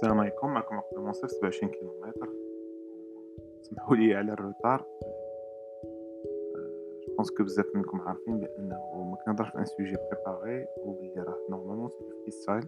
السلام 0.00 0.20
عليكم 0.20 0.48
معكم 0.48 0.74
عقل 0.74 0.96
المنصف 0.96 1.30
27 1.30 1.72
كيلومتر 1.72 2.28
سمحوا 3.60 3.96
لي 3.96 4.14
على 4.14 4.32
ال 4.32 4.40
retard 4.40 4.86
je 7.06 7.14
pense 7.16 7.30
que 7.30 7.44
بزاف 7.44 7.66
منكم 7.74 8.00
عارفين 8.00 8.40
بانه 8.40 8.76
ما 9.10 9.16
كنهضرش 9.24 9.50
في 9.50 9.58
un 9.58 9.64
sujet 9.64 9.96
préparé 9.96 10.66
وبلي 10.84 11.14
راه 11.16 11.38
normalement 11.50 11.88
c'est 11.88 11.98
freestyle 11.98 12.66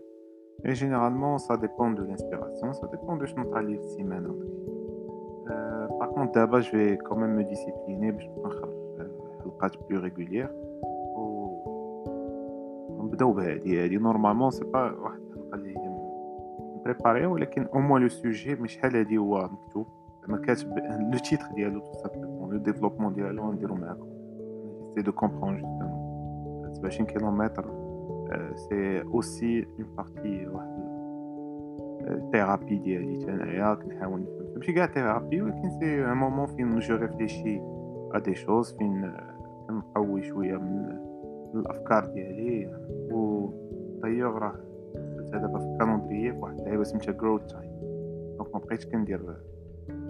et 0.67 0.73
généralement 0.73 1.39
ça 1.39 1.55
dépend 1.55 1.95
de 1.95 2.03
l'inspiration 2.03 2.73
ça 2.73 2.87
dépend 2.87 3.19
de 3.19 3.25
شنو 3.25 3.51
طرا 3.51 3.63
لي 3.63 3.77
في 3.77 3.85
السيمانه 3.85 4.29
par 5.99 6.15
contre 6.15 6.35
دابا 6.35 6.61
je 6.61 6.71
vais 6.71 6.97
quand 6.97 7.37
même 7.37 7.41
me 7.41 7.43
discipliner 7.43 8.11
باش 8.11 8.27
نخرج 8.27 8.73
حلقات 9.43 9.77
plus 9.89 10.01
régulières 10.01 10.51
و 11.17 11.63
نبداو 13.03 13.33
بهادي 13.33 13.85
هادي 13.85 13.97
normalement 13.97 14.51
c'est 14.51 14.65
pas 14.65 14.93
واحد 14.93 15.03
الحلقة 15.03 15.03
اللي 15.03 15.21
هي 15.21 15.22
préparé 16.93 17.27
ولكن 17.27 17.67
au 17.75 17.81
moins 17.81 18.03
le 18.03 18.09
sujet 18.09 18.55
مش 18.55 18.73
شحال 18.73 18.97
هادي 18.97 19.19
هو 19.19 19.49
مكتوب؟ 19.53 19.87
زعما 20.23 20.39
كاتب 20.39 20.79
le 21.13 21.19
titre 21.19 21.47
ديالو 21.55 21.81
tout 21.81 21.93
simplement 21.93 22.51
le 22.53 22.59
développement 22.59 23.15
ديالو 23.15 23.43
غنديرو 23.43 23.75
معاكم. 23.75 24.07
j'essaie 24.83 25.03
de 25.03 25.13
comprendre 25.13 25.55
justement 25.55 26.75
27 26.75 27.07
كيلومتر 27.07 27.65
c'est 28.55 29.03
aussi 29.03 29.67
une 29.79 29.87
partie 29.97 30.47
واحد 30.47 30.83
ال 32.01 32.09
thérapie 32.09 32.79
ديالي 32.79 33.25
تنايا 33.25 33.75
كنحاول 33.75 34.21
نفهم 34.21 34.55
ماشي 34.57 34.73
كاع 34.73 34.87
thérapie 34.87 35.43
ولكن 35.43 35.71
c'est 35.71 36.05
un 36.05 36.17
moment 36.17 36.47
فين 36.47 36.79
je 36.79 36.97
réfléchis 36.97 37.61
à 38.15 38.19
des 38.19 38.35
choses 38.35 38.77
فين 38.79 39.13
كنقوي 39.69 40.23
شوية 40.23 40.57
من 40.57 40.99
الافكار 41.55 42.05
ديالي 42.05 42.67
و 43.13 43.51
دايوغ 44.03 44.39
راه 44.39 44.72
دابا 45.39 45.59
في 45.59 45.65
ال 45.65 45.71
calendrier 45.71 46.33
فواحد 46.33 46.59
اللعيبه 46.59 46.85
سميتها 46.85 47.13
growth 47.13 47.47
time 47.47 47.71
donc 48.39 48.55
مبقيتش 48.55 48.87
كندير 48.87 49.37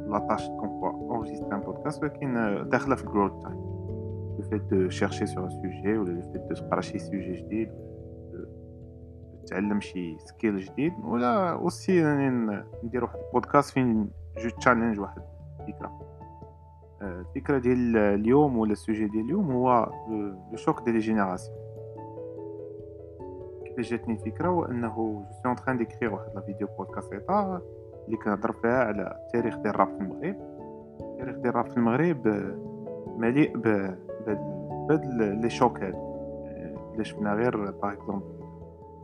la 0.07 0.19
tâche 0.19 0.49
qu'on 0.49 0.81
doit 0.81 0.91
enregistrer 0.91 1.53
un 1.53 1.61
podcast 1.61 2.03
ولكن 2.03 2.35
داخلة 2.69 2.95
في 2.95 3.05
ال 3.05 3.10
growth 3.10 3.43
time 3.43 3.57
le 4.39 4.43
fait 4.51 4.63
de 4.63 4.89
chercher 4.89 5.27
sur 5.27 5.49
sujet 5.51 5.99
ولا 5.99 6.11
le 6.11 6.23
fait 6.33 6.43
de 6.43 6.55
تقرا 6.55 6.81
شي 6.81 6.99
sujet 6.99 7.33
جديد 7.33 7.69
تعلم 9.47 9.81
شي 9.81 10.19
skill 10.19 10.61
جديد 10.61 10.93
ولا 11.05 11.53
aussi 11.53 11.97
يعني 11.97 12.31
ندير 12.85 13.05
واحد 13.05 13.19
البودكاست 13.27 13.71
فين 13.71 14.11
je 14.39 14.51
challenge 14.51 15.01
واحد 15.01 15.23
الفكرة. 15.61 16.01
الفكرة 17.03 17.59
ديال 17.59 17.97
اليوم 17.97 18.59
ولا 18.59 18.73
ال 18.73 18.79
sujet 18.79 19.07
ديال 19.07 19.25
اليوم 19.25 19.51
هو 19.51 19.93
le 20.51 20.57
choc 20.57 20.83
des 20.83 20.99
générations 20.99 21.62
كيفاش 23.73 23.91
جاتني 23.91 24.15
الفكرة 24.15 24.49
هو 24.49 24.65
انه 24.65 24.95
je 24.95 25.23
suis 25.31 25.49
en 25.49 25.57
train 25.57 25.79
d'écrire 25.79 26.15
واحد 26.15 26.35
la 26.35 26.41
vidéo 26.41 26.69
podcast 26.79 27.13
اللي 28.07 28.17
كنهضر 28.17 28.53
فيها 28.53 28.85
على 28.85 29.17
التاريخ 29.27 29.57
ديال 29.57 29.75
الراب 29.75 29.89
في 29.89 30.01
المغرب. 30.01 30.37
التاريخ 31.01 31.37
ديال 31.37 31.49
الراب 31.49 31.67
في 31.67 31.77
المغرب 31.77 32.27
مليء 33.17 33.57
بهاد 33.57 35.05
les 35.43 35.51
chocs 35.51 35.83
هادو. 35.83 36.13
إلا 36.95 37.03
شفنا 37.03 37.35
غير 37.35 37.71
par 37.71 37.93
exemple 37.93 38.27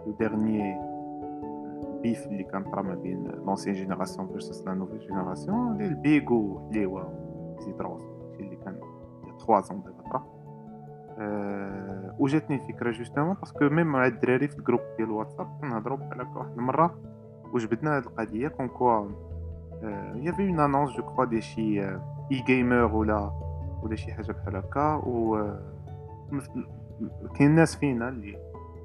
le 0.07 0.13
dernier 0.19 0.89
beef 2.03 2.27
اللي 2.27 2.43
كان 2.43 2.65
طرا 2.65 2.83
ما 2.83 2.95
بين 2.95 3.25
l'ancienne 3.25 3.75
génération 3.75 4.29
versus 4.29 4.67
la 4.67 4.75
nouvelle 4.75 4.99
génération 4.99 5.77
ديال 5.77 5.95
بيغو 5.95 6.37
وحليوه 6.37 7.13
وزيدروس 7.59 8.03
اللي 8.41 8.57
كان 8.57 8.81
3 9.47 9.61
زون 9.61 9.83
دابا 9.83 10.03
طرا. 10.11 10.38
وجاتني 12.19 12.57
الفكرة 12.57 12.91
justement 12.91 13.35
parce 13.35 13.56
que 13.56 13.69
même 13.69 13.87
مع 13.87 14.07
الدراري 14.07 14.49
في 14.49 14.59
ال 14.59 14.62
groupe 14.62 14.81
ديال 14.97 15.09
الواتساب 15.09 15.59
كنهضروا 15.61 15.97
بحال 15.97 16.21
هكا 16.21 16.39
واحد 16.39 16.59
المرة 16.59 16.99
وجبدنا 17.53 17.97
هاد 17.97 18.05
القضية 18.05 18.49
comme 18.49 18.69
quoi 18.69 19.09
y 20.15 20.49
avait 20.49 20.61
une 20.61 20.91
annonce 20.91 21.03
je 21.03 21.25
crois 21.25 21.41
de 21.41 21.85
chez 22.33 22.43
e-gamer 22.47 22.95
ولا 22.95 23.31
ولا 23.83 23.97
شي 23.97 24.13
حاجة 24.13 24.33
بحال 24.33 24.57
هكا 24.57 24.95
و 24.95 25.49
كاين 27.35 27.55
ناس 27.55 27.77
فينا 27.77 28.09
اللي 28.09 28.39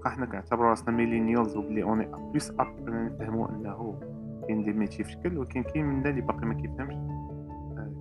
حنا 0.06 0.26
كنعتبروا 0.26 0.70
راسنا 0.70 0.92
millennials 0.92 1.58
وبلي 1.58 1.84
on 1.84 2.06
est 2.06 2.25
plus 2.25 2.52
aptes 2.52 2.90
نفهموا 2.90 3.50
انه 3.50 4.00
كاين 4.48 4.64
des 4.64 4.74
métiers 4.74 5.04
في 5.04 5.12
شكل 5.12 5.38
ولكن 5.38 5.64
كاين 5.64 5.86
منا 5.86 6.10
اللي 6.10 6.22
باقي 6.22 6.46
ما 6.46 6.54
كيفهمش 6.54 6.96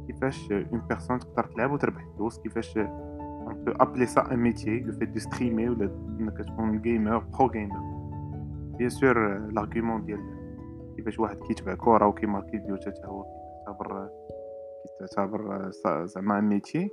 كيفاش 0.07 0.53
une 0.53 0.83
personne 0.89 1.19
تقدر 1.19 1.45
تلعب 1.45 1.73
وتربح 1.73 2.05
فلوس 2.17 2.39
كيفاش 2.39 2.79
on 3.53 3.65
peut 3.65 3.75
appeler 3.79 4.07
ça 4.07 4.25
un 4.31 4.37
métier, 4.37 4.81
le 4.81 4.93
fait 4.93 5.07
de 5.07 5.19
streamer 5.19 5.69
ou 5.69 5.77
تكون 6.39 6.83
gamer, 6.83 7.23
pro 7.33 7.49
gamer. 7.49 7.83
Bien 8.79 8.89
sûr, 8.89 9.15
l'argument 9.53 10.01
ديال 10.07 10.21
كيفاش 10.97 11.19
واحد 11.19 11.39
كيتبع 11.39 11.75
كورة 11.75 12.07
وكيماركي 12.07 12.57
البيوت 12.57 12.89
حتى 12.89 13.07
هو 13.07 13.25
كيعتبر 13.67 14.11
كيتعتبر 14.99 15.71
زعما 16.05 16.39
un 16.39 16.45
métier 16.45 16.91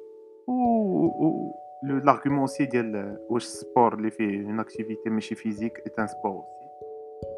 و 0.47 1.51
l'argument 1.83 2.49
aussi 2.49 2.69
ديال 2.71 3.17
واش 3.29 3.43
ال 3.43 3.52
sport 3.52 3.93
اللي 3.93 4.11
فيه 4.11 4.45
une 4.45 4.59
activité 4.59 5.09
ماشي 5.09 5.35
physique 5.35 5.77
est 5.77 5.91
un 5.99 6.07
sport 6.07 6.31
aussi 6.31 6.69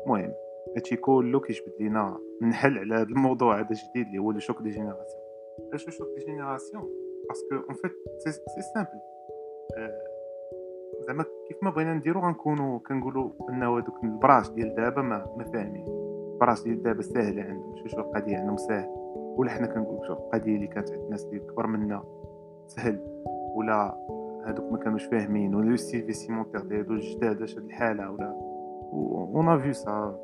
المهم 0.06 0.34
هادشي 0.76 0.96
كله 0.96 1.40
كيجبد 1.40 1.74
لينا 1.80 2.18
نحل 2.42 2.78
على 2.78 2.96
هذا 2.96 3.03
الموضوع 3.03 3.59
هذا 3.59 3.70
الجديد 3.70 4.08
اللي 4.08 4.18
هو 4.18 4.32
le 4.31 4.40
choc 4.40 4.62
des 4.62 4.69
générations 4.69 5.22
le 5.72 5.78
choc 5.78 6.07
des 6.18 6.25
générations 6.25 7.00
parce 7.28 7.45
que 7.45 7.56
en 7.56 7.75
fait 7.75 7.91
c'est 8.18 8.62
simple 8.74 9.00
زعما 11.08 11.26
كيف 11.48 11.64
ما 11.64 11.70
بغينا 11.70 11.94
نديرو 11.94 12.22
غنكونو 12.22 12.80
كنقولو 12.80 13.36
أنه 13.50 13.78
هذوك 13.78 14.04
البراهش 14.03 14.50
ديال 14.50 14.76
دابا 14.76 15.02
ما, 15.02 15.26
ما 15.38 15.44
فاهمين. 15.44 15.86
البراهش 16.34 16.63
ديال 16.64 16.84
دابا 16.84 17.02
ساهله 17.02 17.44
عندهم. 17.44 17.76
شوف 17.76 18.00
القضية 18.00 18.38
عندهم 18.38 18.58
ساهل. 18.58 18.90
ولا 19.38 19.52
حنا 19.52 19.68
كنقولو 19.68 20.04
شوف 20.08 20.18
القضية 20.18 20.56
اللي 20.56 20.68
كانت 20.68 20.92
عند 20.92 21.02
الناس 21.02 21.26
اللي 21.26 21.40
كبر 21.40 21.68
منا 21.68 22.04
سهل. 22.68 23.00
ولا 23.56 23.98
هذوك 24.46 24.72
ما 24.72 24.78
كانوش 24.78 25.06
فاهمين. 25.06 25.56
ولا 25.56 25.70
le 25.69 25.75
style 25.75 26.06
vestimentaire 26.06 26.62
ديال 26.62 26.80
هادو 26.80 26.94
الجداد 26.94 27.42
اش 27.42 27.58
هاد 27.58 27.64
الحالة 27.64 28.12
ولا. 28.12 28.36
en 28.94 29.59
fait 29.59 29.74
ça 29.74 30.19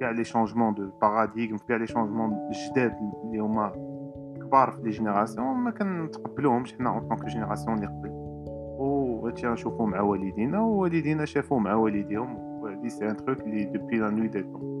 كاع 0.00 0.10
les 0.10 0.24
changements 0.24 0.74
de 0.74 0.90
paradigme 1.02 1.56
كاع 1.68 1.76
les 1.76 1.86
changements 1.86 2.48
الجداد 2.48 2.96
اللي 3.24 3.38
هما 3.38 3.72
كبار 4.48 4.70
في 4.70 4.82
les 4.82 4.90
générations 4.90 5.56
ما 5.56 5.70
كنتقبلوهمش 5.70 6.74
حنا 6.74 6.90
en 6.90 7.00
tant 7.00 7.24
que 7.24 7.36
génération 7.36 7.76
اللي 7.76 7.86
قبل. 7.86 8.10
وهادشي 8.78 9.46
غنشوفو 9.46 9.86
مع 9.86 10.00
والدينا 10.00 10.60
ووالدينا 10.60 11.24
شافوه 11.24 11.58
مع 11.58 11.74
والديهم 11.74 12.36
وهادي 12.38 12.88
c'est 12.88 13.10
un 13.10 13.16
truc 13.16 13.40
اللي 13.40 13.64
depuis 13.64 13.98
la 13.98 14.10
nuit 14.10 14.28
des 14.28 14.42
temps 14.42 14.78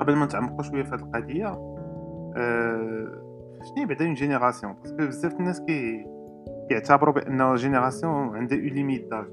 قبل 0.00 0.16
ما 0.16 0.24
نتعمقو 0.24 0.62
شوية 0.62 0.82
في 0.82 0.94
هاد 0.94 1.00
القضية 1.00 1.48
أه 2.36 3.22
شنو 3.62 3.86
بعدا 3.86 4.04
une 4.04 4.14
génération 4.14 4.72
parce 4.72 4.87
que 4.87 4.96
بزاف 4.96 5.40
الناس 5.40 5.60
كي 5.60 6.06
كيعتبروا 6.68 7.14
بأن 7.14 7.54
génération 7.54 8.36
عندها 8.36 8.58
une 8.58 8.66
limite 8.66 9.10
d'âge 9.10 9.26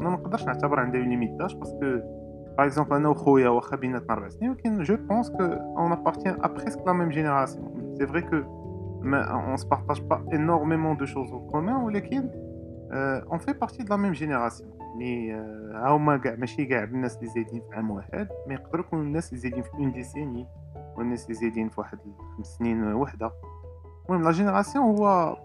أنا 0.00 0.08
ما 0.08 0.16
نقدرش 0.16 0.44
نعتبر 0.44 0.80
عندها 0.80 1.00
une 1.00 1.08
limite 1.08 1.30
d'âge 1.30 1.56
parce 1.56 1.71
que 1.71 1.80
par 1.80 2.66
exemple 2.66 2.96
أنا 2.96 3.08
وخويا 3.08 3.48
وأخا 3.48 3.76
بيناتنا 3.76 4.14
ربع 4.14 4.28
سنين 4.28 4.50
ولكن 4.50 4.82
je 4.82 4.96
pense 4.96 5.30
que 5.30 5.42
on 5.78 5.92
appartient 5.92 6.34
à 6.44 6.46
presque 6.46 6.86
la 6.86 6.92
même 6.92 7.08
génération 7.08 7.83
c'est 7.98 8.06
vrai 8.06 8.20
que 8.20 8.36
ما 9.00 9.54
on 9.54 9.60
se 9.60 9.66
partage 9.66 10.02
pas 10.08 10.20
énormément 10.32 10.94
de 10.94 11.06
choses 11.06 11.32
en 11.32 11.52
commun 11.52 11.84
ولكن 11.84 12.30
on 13.30 13.38
fait 13.38 13.54
partie 13.54 13.84
de 13.84 13.90
la 13.90 13.96
même 13.96 14.14
génération. 14.14 14.66
يعني 14.94 15.32
ها 15.74 15.88
هما 15.88 16.16
كاع 16.16 16.34
ماشي 16.34 16.64
كاع 16.64 16.84
الناس 16.84 17.16
اللي 17.16 17.28
زايدين 17.28 17.60
في 17.70 17.76
عام 17.76 17.90
واحد 17.90 18.28
ما 18.48 18.54
يقدروا 18.54 18.84
يكونوا 18.84 19.04
الناس 19.04 19.28
اللي 19.28 19.40
زايدين 19.40 19.62
في 19.62 19.74
une 19.74 19.92
décennie 19.92 20.46
والناس 20.96 21.24
اللي 21.24 21.34
زايدين 21.34 21.68
في 21.68 21.80
واحد 21.80 21.98
خمس 22.36 22.46
سنين 22.46 22.92
وحده 22.92 23.32
المهم 24.08 24.22
la 24.22 24.30
génération 24.30 24.84
هو 24.84 25.36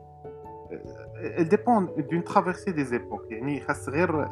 elle 1.38 1.50
dépend 1.50 1.82
d'une 2.10 2.24
traversée 2.24 2.74
des 2.74 2.94
époques. 2.94 3.32
يعني 3.32 3.60
خاص 3.60 3.90
غير 3.90 4.28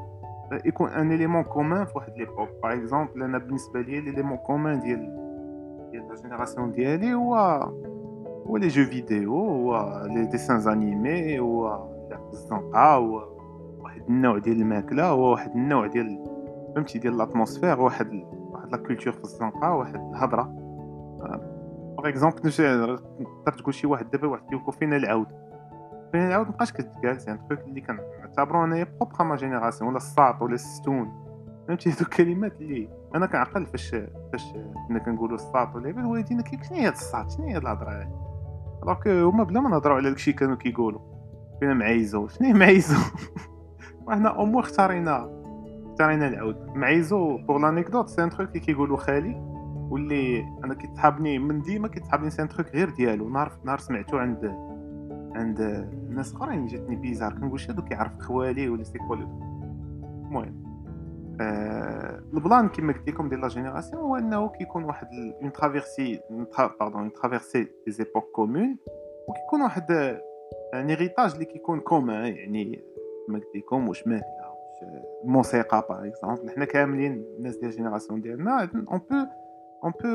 يكون 0.65 0.89
un 0.89 1.11
élément 1.11 1.43
commun 1.43 1.85
في 1.85 1.91
واحد 1.95 2.13
l'époque 2.17 2.49
par 2.63 2.73
exemple 2.73 3.23
أنا 3.23 3.37
بالنسبة 3.37 3.81
لي 3.81 4.01
l'élément 4.01 4.37
commun 4.37 4.79
ديال 4.79 4.99
ديال 5.91 6.07
la 6.07 6.15
génération 6.15 6.71
ديالي 6.71 7.13
هو 7.13 7.35
هو 8.47 8.57
les 8.57 8.67
jeux 8.67 8.85
vidéo 8.85 9.35
هو 9.35 10.01
les 10.05 10.25
dessins 10.25 10.71
animés 10.71 11.39
هو 11.39 11.87
الزنقه 12.33 12.95
هو 12.95 13.37
واحد 13.79 14.01
النوع 14.09 14.37
ديال 14.37 14.61
الماكلة 14.61 15.09
هو 15.09 15.31
واحد 15.31 15.51
النوع 15.51 15.87
ديال 15.87 16.23
فهمتي 16.75 16.99
ديال 16.99 17.13
ال 17.13 17.19
atmosphère 17.19 17.81
واحد 17.81 18.23
واحد 18.51 18.71
la 18.71 18.77
culture 18.77 19.13
في 19.13 19.23
الزنقة 19.23 19.73
واحد 19.75 19.95
الهضرة. 19.95 20.43
par 21.97 22.09
exemple 22.09 22.35
تقدر 22.35 22.97
تقول 23.57 23.73
شي 23.73 23.87
واحد 23.87 24.11
دابا 24.11 24.27
واحد 24.27 24.43
كيقول 24.49 24.73
فينا 24.73 24.95
العود. 24.95 25.27
فين 26.11 26.27
العود 26.27 26.47
مابقاش 26.47 26.71
كتقال 26.71 27.21
c'est 27.21 27.31
un 27.31 27.47
truc 27.47 27.59
اللي 27.59 27.81
كنعتبرو 27.81 28.63
أنايا 28.63 28.87
propre 28.99 29.23
à 29.23 29.27
ma 29.27 29.35
génération 29.35 29.89
ولا 29.89 29.97
الساط 29.97 30.41
ولا 30.41 30.53
الستون. 30.53 31.11
فهمتي؟ 31.67 31.89
هادو 31.89 32.01
الكلمات 32.01 32.61
اللي 32.61 32.89
أنا 33.15 33.25
كنعقل 33.25 33.65
فاش 33.65 33.95
فاش 34.31 34.53
كنا 34.87 34.99
كنقولوا 34.99 35.35
الساط 35.35 35.75
ولا 35.75 36.07
والدينا 36.07 36.41
كيف 36.41 36.63
شنو 36.63 36.77
هي 36.77 36.89
الساط؟ 36.89 37.31
شنو 37.31 37.45
هي 37.45 37.55
هاد 37.55 37.61
الهضرة 37.61 37.89
هادي؟ 37.89 38.26
الوغ 38.87 39.29
هما 39.29 39.43
بلا 39.43 39.59
ما 39.59 39.69
نهضروا 39.69 39.95
على 39.95 40.09
داكشي 40.09 40.33
كانوا 40.33 40.55
كيقولوا. 40.55 40.99
فينا 41.59 41.73
معيزو 41.73 42.27
شنو 42.27 42.53
معيزو 42.53 42.95
وحنا 44.07 44.29
اومو 44.29 44.59
اختارينا 44.59 45.29
اختارينا 45.85 46.27
العود. 46.27 46.67
معيزو 46.75 47.37
بوغ 47.37 47.57
لانيكدوت 47.57 48.09
سي 48.09 48.23
ان 48.23 48.29
تروك 48.29 48.49
اللي 48.49 48.59
كيقولوا 48.59 48.97
خالي 48.97 49.35
واللي 49.89 50.45
أنا 50.63 50.73
كيتحابني 50.73 51.39
من 51.39 51.61
ديما 51.61 51.87
كيتحابني 51.87 52.29
سي 52.29 52.41
ان 52.41 52.47
تروك 52.47 52.67
غير 52.67 52.89
ديالو. 52.89 53.29
نهار 53.29 53.51
نهار 53.65 53.77
سمعتو 53.77 54.17
عند 54.17 54.45
عند 55.35 55.89
ناس 56.09 56.33
أخرين 56.33 56.65
جاتني 56.65 56.95
بيزار. 56.95 57.33
كنقول 57.33 57.59
شادو 57.59 57.81
كيعرف 57.81 58.19
خوالي 58.19 58.69
ولا 58.69 58.83
سي 58.83 58.97
كوا 58.97 59.15
المهم. 59.15 60.66
البلان 61.41 62.69
كيما 62.69 62.93
قلت 62.93 63.09
لكم 63.09 63.29
ديال 63.29 63.41
لا 63.41 63.47
جينيراسيون 63.47 64.01
هو 64.01 64.15
أنه 64.15 64.49
كيكون 64.49 64.83
واحد 64.83 65.07
on 65.41 65.51
traversait 65.51 66.19
pardon 66.79 67.01
on 67.01 67.13
traversait 67.13 67.63
des 67.85 67.91
époques 67.91 68.23
communes 68.31 68.77
وكيكون 69.27 69.61
واحد 69.61 69.91
un 70.73 70.89
héritage 70.89 71.33
اللي 71.33 71.45
كيكون 71.45 71.79
commun 71.79 72.35
يعني 72.35 72.83
كما 73.27 73.39
قلت 73.39 73.55
لكم 73.55 73.87
واش 73.87 74.07
ماكلة 74.07 74.27
واش 74.27 75.03
الموسيقى 75.23 75.85
par 75.89 76.07
exemple 76.07 76.49
حنا 76.49 76.65
كاملين 76.65 77.25
الناس 77.37 77.57
ديال 77.57 77.71
ال 77.71 77.76
génération 77.76 78.21
ديالنا 78.21 78.69
un 78.91 79.01
peu 79.11 79.15
un 79.83 79.91
peu 80.03 80.07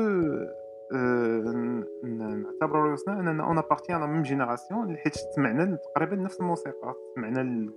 نعتبروا 2.03 2.89
روسنا 2.89 3.19
أننا 3.19 3.43
on 3.43 3.57
appartient 3.57 3.93
la 3.93 4.05
même 4.05 4.21
génération 4.21 4.97
حيت 4.97 5.13
سمعنا 5.35 5.75
تقريبا 5.75 6.15
نفس 6.15 6.39
الموسيقى 6.41 6.95
سمعنا 7.15 7.71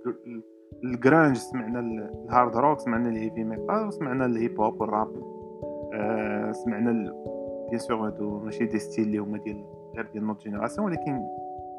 الجرانج 0.83 1.37
سمعنا 1.37 1.79
ال 1.79 1.95
hard 1.95 2.57
rock 2.57 2.79
سمعنا 2.79 3.09
ال 3.09 3.15
heavy 3.15 3.43
metal 3.43 3.87
وسمعنا 3.87 4.25
ال 4.25 4.34
hip 4.34 4.61
hop 4.61 4.81
والراب 4.81 5.11
سمعنا 6.51 7.13
bien 7.69 7.79
sûr 7.79 8.07
هادو 8.07 8.39
ماشي 8.39 8.65
des 8.65 8.79
styles 8.79 9.05
اللي 9.05 9.17
هما 9.17 9.37
ديال 9.37 9.65
غير 9.95 10.07
ديال 10.13 10.27
notre 10.27 10.43
génération 10.43 10.87
ولكن 10.87 11.21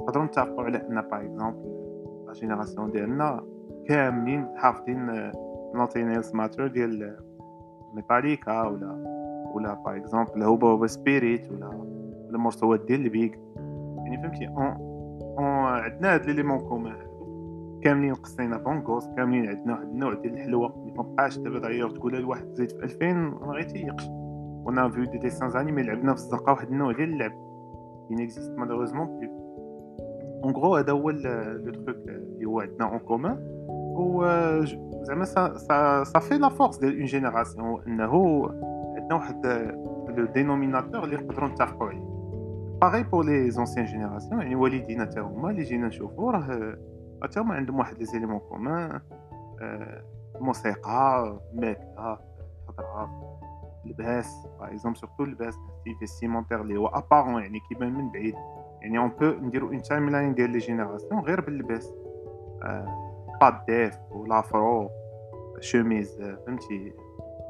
نقدروا 0.01 0.25
نتفقوا 0.25 0.65
على 0.65 0.77
أن 0.77 1.01
par 1.01 1.21
exemple 1.21 1.89
la 2.27 2.33
génération 2.33 2.91
ديالنا 2.91 3.45
كاملين 3.87 4.49
حافظين 4.57 5.33
Nothing 5.75 6.13
Else 6.13 6.35
Matters 6.35 6.67
ديال 6.67 7.17
ميتاليكا 7.95 8.63
ولا 8.63 9.05
ولا 9.55 9.75
par 9.75 9.97
exemple 9.97 10.43
Hoba 10.43 10.69
Hoba 10.69 10.87
Spirit 10.87 11.51
ولا 11.51 11.71
ولا 12.63 12.77
ديال 12.77 13.01
البيغ 13.01 13.41
يعني 14.05 14.23
فهمتي 14.23 14.49
on 14.49 15.45
عندنا 15.67 16.15
هاد 16.15 16.27
l'élément 16.27 16.59
commun 16.59 17.08
كاملين 17.83 18.15
قصينا 18.15 18.57
بونكوس 18.57 19.09
كاملين 19.17 19.49
عندنا 19.49 19.75
واحد 19.75 19.87
النوع 19.87 20.15
ديال 20.15 20.35
الحلوى 20.35 20.67
اللي 20.67 20.93
مابقاش 20.97 21.39
دابا 21.39 21.59
دايوغ 21.59 21.91
تقولها 21.91 22.21
لواحد 22.21 22.55
زيد 22.55 22.71
في 22.71 22.83
2000 22.83 23.13
ما 23.13 23.53
غيتيقش. 23.53 24.09
on 24.65 24.89
a 24.89 24.94
vu 24.94 25.05
des 25.05 25.19
dessins 25.19 25.57
animés 25.57 25.83
لعبنا 25.83 26.15
في 26.15 26.21
الزنقه 26.21 26.51
واحد 26.53 26.69
النوع 26.69 26.93
ديال 26.93 27.13
اللعب. 27.13 27.33
qui 28.09 28.15
n'existe 28.15 28.59
malheureusement 28.59 29.07
plus 29.07 29.49
en 30.45 30.53
gros 30.53 30.77
هذا 30.77 30.93
هو 30.93 31.11
le 31.11 31.73
truc 31.73 31.97
اللي 32.09 32.47
هو 32.47 32.61
عندنا 32.61 32.91
en 32.91 32.99
commun 32.99 33.39
و 33.97 34.25
زعما 35.03 35.25
ça 36.05 36.19
fait 36.21 36.39
la 36.39 36.49
force 36.49 36.79
ديال 36.79 36.97
une 36.97 37.05
génération 37.05 37.83
إنه 37.87 38.47
عندنا 38.97 39.15
واحد 39.15 39.47
le 40.17 40.27
dénominateur 40.27 41.05
اللي 41.05 41.17
نقدروا 41.17 41.49
نتفقوا 41.49 41.89
عليه. 41.89 42.09
pareil 42.81 43.03
pour 43.03 43.25
les 43.25 43.51
anciennes 43.51 43.87
générations 43.87 44.41
يعني 44.41 44.57
والدينا 44.57 45.05
تا 45.05 45.21
هما 45.21 45.51
اللي 45.51 45.63
جينا 45.63 45.87
نشوفوا 45.87 46.33
راه 46.33 46.77
حتى 47.23 47.41
هما 47.41 47.55
عندهم 47.55 47.79
واحد 47.79 47.99
les 47.99 48.05
éléments 48.05 48.39
communs 48.39 49.01
موسيقى 50.41 51.41
ماكله 51.55 52.19
الهضره 52.69 53.39
اللباس 53.85 54.47
par 54.61 54.69
exemple 54.69 54.99
surtout 54.99 55.25
اللباس 55.25 55.55
style 55.81 55.95
vestimentaire 55.99 56.61
اللي 56.61 56.77
هو 56.77 56.87
apparent 56.87 57.43
يعني 57.43 57.61
كيبان 57.69 57.95
من 57.95 58.13
بعيد. 58.13 58.35
يعني 58.81 58.99
on 58.99 59.09
peut 59.09 59.25
نديرو 59.25 59.69
une 59.69 59.83
timeline 59.83 60.35
ديال 60.35 60.51
les 60.51 60.59
générations 60.59 61.21
غير 61.21 61.41
باللباس. 61.41 61.95
pattes 63.41 63.65
d'eph 63.69 63.99
لافرو 64.27 64.91
شوميز 65.61 66.23
فهمتي؟ 66.47 66.93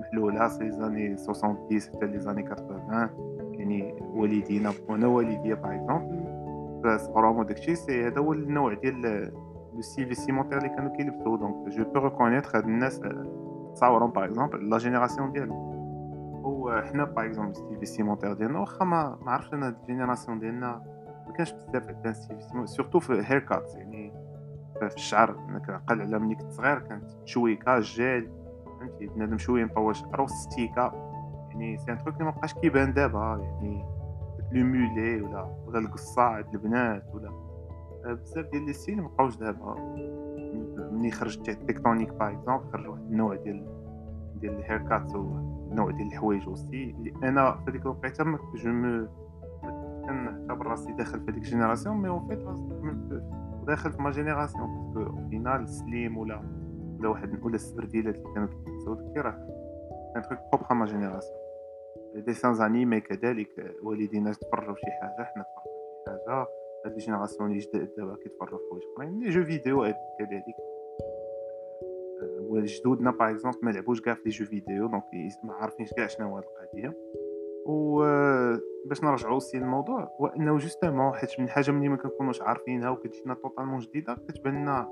محلولة 0.01 0.49
ses 0.49 0.71
années 0.71 1.17
70 1.17 1.69
حتى 1.71 2.07
les 2.07 2.19
années 2.19 2.47
80 2.47 3.11
يعني 3.53 4.03
والدينا 4.15 4.73
وأنا 4.89 5.07
والديا 5.07 5.55
par 5.55 5.75
exemple 5.75 7.01
صغرهم 7.01 7.39
وداكشي 7.39 7.75
c'est 7.75 8.07
هذا 8.07 8.21
هو 8.21 8.33
النوع 8.33 8.75
ديال 8.75 9.33
le 9.79 9.83
style 9.83 10.07
vestimentaire 10.07 10.59
اللي 10.59 10.69
كانوا 10.69 10.97
كيلبسوا 10.97 11.37
donc 11.37 11.69
je 11.69 11.85
peux 11.85 11.99
reconnaître 11.99 12.59
هاد 12.59 12.65
الناس 12.65 13.01
تصاورهم 13.75 14.11
par 14.11 14.25
exemple 14.25 14.71
la 14.71 14.79
génération 14.79 15.33
ديالهم 15.33 15.79
وحنا 16.45 17.05
par 17.05 17.25
exemple 17.27 17.57
style 17.57 17.79
vestimentaire 17.79 18.33
ديالنا 18.33 18.59
واخا 18.59 18.85
ما 18.85 19.19
ما 19.23 19.33
عرفتش 19.33 19.55
أنا 19.55 19.69
ال 19.69 19.75
génération 19.75 20.39
ديالنا 20.39 20.83
ما 21.27 21.33
كانش 21.33 21.53
بزاف 21.53 21.89
عندنا 21.89 22.13
style 22.13 22.69
surtout 22.69 23.01
في 23.01 23.23
haircut 23.25 23.75
يعني 23.75 24.13
في 24.81 24.95
الشعر 24.95 25.39
أنا 25.49 25.59
كنعقل 25.59 26.01
على 26.01 26.19
ملي 26.19 26.35
كنت 26.35 26.51
صغير 26.51 26.79
كانت 26.79 27.05
شويكا 27.25 27.81
جيل 27.81 28.31
فهمتي 28.81 29.07
بنادم 29.07 29.39
شوية 29.39 29.65
مطول 29.65 29.97
شعرو 29.97 30.27
ستيكا 30.27 30.93
يعني 31.49 31.79
c'est 31.79 31.93
un 31.93 31.99
truc 31.99 32.15
اللي 32.15 32.25
مبقاش 32.29 32.55
كيبان 32.55 32.93
دابا 32.93 33.41
يعني 33.43 33.85
le 34.53 34.65
mulet 34.65 35.23
ولا 35.23 35.57
ولا 35.67 35.79
القصاع 35.79 36.39
البنات 36.39 37.15
ولا 37.15 37.48
بزاف 38.15 38.47
ديال 38.47 38.67
les 38.67 38.73
styles 38.73 39.03
مبقاوش 39.03 39.37
دابا. 39.37 39.75
ملي 40.93 41.11
خرج 41.11 41.43
tecktonik 41.43 42.13
par 42.13 42.33
exemple 42.33 42.73
خرج 42.73 42.89
واحد 42.89 43.03
النوع 43.03 43.35
ديال 43.35 43.67
ديال 44.41 44.53
ال 44.53 44.79
haircut 44.79 45.15
ونوع 45.15 45.91
ديال 45.91 46.07
الحوايج 46.07 46.49
وستي 46.49 46.91
اللي 46.91 47.29
أنا 47.29 47.53
في 47.53 47.71
هذيك 47.71 47.83
الوقيتة 47.83 48.25
je 48.25 48.71
me 48.73 49.09
كنعتبر 50.07 50.67
راسي 50.67 50.93
داخل 50.93 51.21
في 51.21 51.25
هذيك 51.25 51.43
ال 51.43 51.48
génération 51.48 51.97
mais 51.97 52.09
en 52.09 52.29
fait 52.29 52.39
داخل 53.67 53.93
في 53.93 54.03
ma 54.03 54.11
génération 54.11 54.93
parce 54.95 55.16
que 55.16 55.29
finalement 55.31 55.69
slim 55.69 56.19
ولا 56.19 56.43
ولا 56.99 57.09
واحد 57.09 57.45
ولا 57.45 57.55
السبرديلات 57.55 58.15
اللي 58.15 58.35
كانوا 58.35 58.49
كيتساو 58.49 58.95
داكشي 58.95 59.21
راه 59.21 59.49
كان 60.15 60.23
truc 60.23 60.39
propre 60.53 60.75
ma 60.75 60.87
génération 60.87 61.39
dessins 62.15 62.61
animés 62.61 63.01
كذلك 63.01 63.77
والدينا 63.83 64.33
تفرجوا 64.33 64.75
شي 64.75 64.91
حاجة 64.91 65.25
حنا 65.25 65.43
تفرجوا 65.43 66.25
شي 66.25 66.31
حاجة. 66.31 66.58
هاد 66.89 66.95
les 66.95 67.05
générations 67.05 67.51
اللي 67.51 67.59
جداد 67.61 67.95
دابا 67.97 68.17
كيتفرجوا 68.17 68.59
في 68.59 68.65
حوايج 68.71 68.83
اخرين 68.95 69.21
les 69.21 69.31
jeux 69.31 69.45
vidéo 69.45 69.83
كذلك 70.19 70.45
جدودنا 72.65 73.11
par 73.11 73.31
exemple 73.31 73.59
ما 73.63 73.71
لعبوش 73.71 74.01
كاع 74.01 74.15
في 74.15 74.23
les 74.25 74.31
jeux 74.31 74.45
vidéo 74.45 74.87
donc 74.87 75.05
ما 75.45 75.55
عارفينش 75.55 75.93
كاع 75.93 76.07
شنو 76.07 76.29
هو 76.29 76.39
القضية 76.39 76.95
و 77.67 77.99
باش 78.87 79.05
نرجعوا 79.05 79.39
c'est 79.39 79.59
الموضوع 79.59 80.11
هو 80.21 80.27
انه 80.27 80.57
justement 80.57 81.13
حيت 81.13 81.41
من 81.41 81.49
حاجة 81.49 81.71
ملي 81.71 81.89
ما 81.89 81.97
كنكونوش 81.97 82.43
عارفينها 82.43 82.91
وكتجينا 82.91 83.35
totalement 83.35 83.79
جديده 83.79 84.15
كتبان 84.29 84.55
لنا 84.55 84.89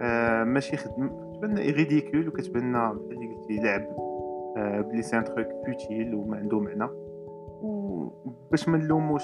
آه 0.00 0.44
ماشي 0.44 0.76
خدم 0.76 1.32
كتبان 1.32 1.50
لنا 1.50 1.60
ridicule 1.60 2.28
وكتبان 2.28 2.62
لنا 2.62 2.92
بحال 2.92 3.12
اللي 3.12 3.34
قلتي 3.34 3.56
لعب 3.56 3.96
آه 4.56 4.80
بلي 4.80 5.02
c'est 5.02 5.18
un 5.18 5.24
truc 5.24 5.48
futile 5.66 6.14
وما 6.14 6.36
عنده 6.36 6.60
معنى 6.60 6.88
وباش 7.62 8.68
ما 8.68 8.78
نلوموش 8.78 9.22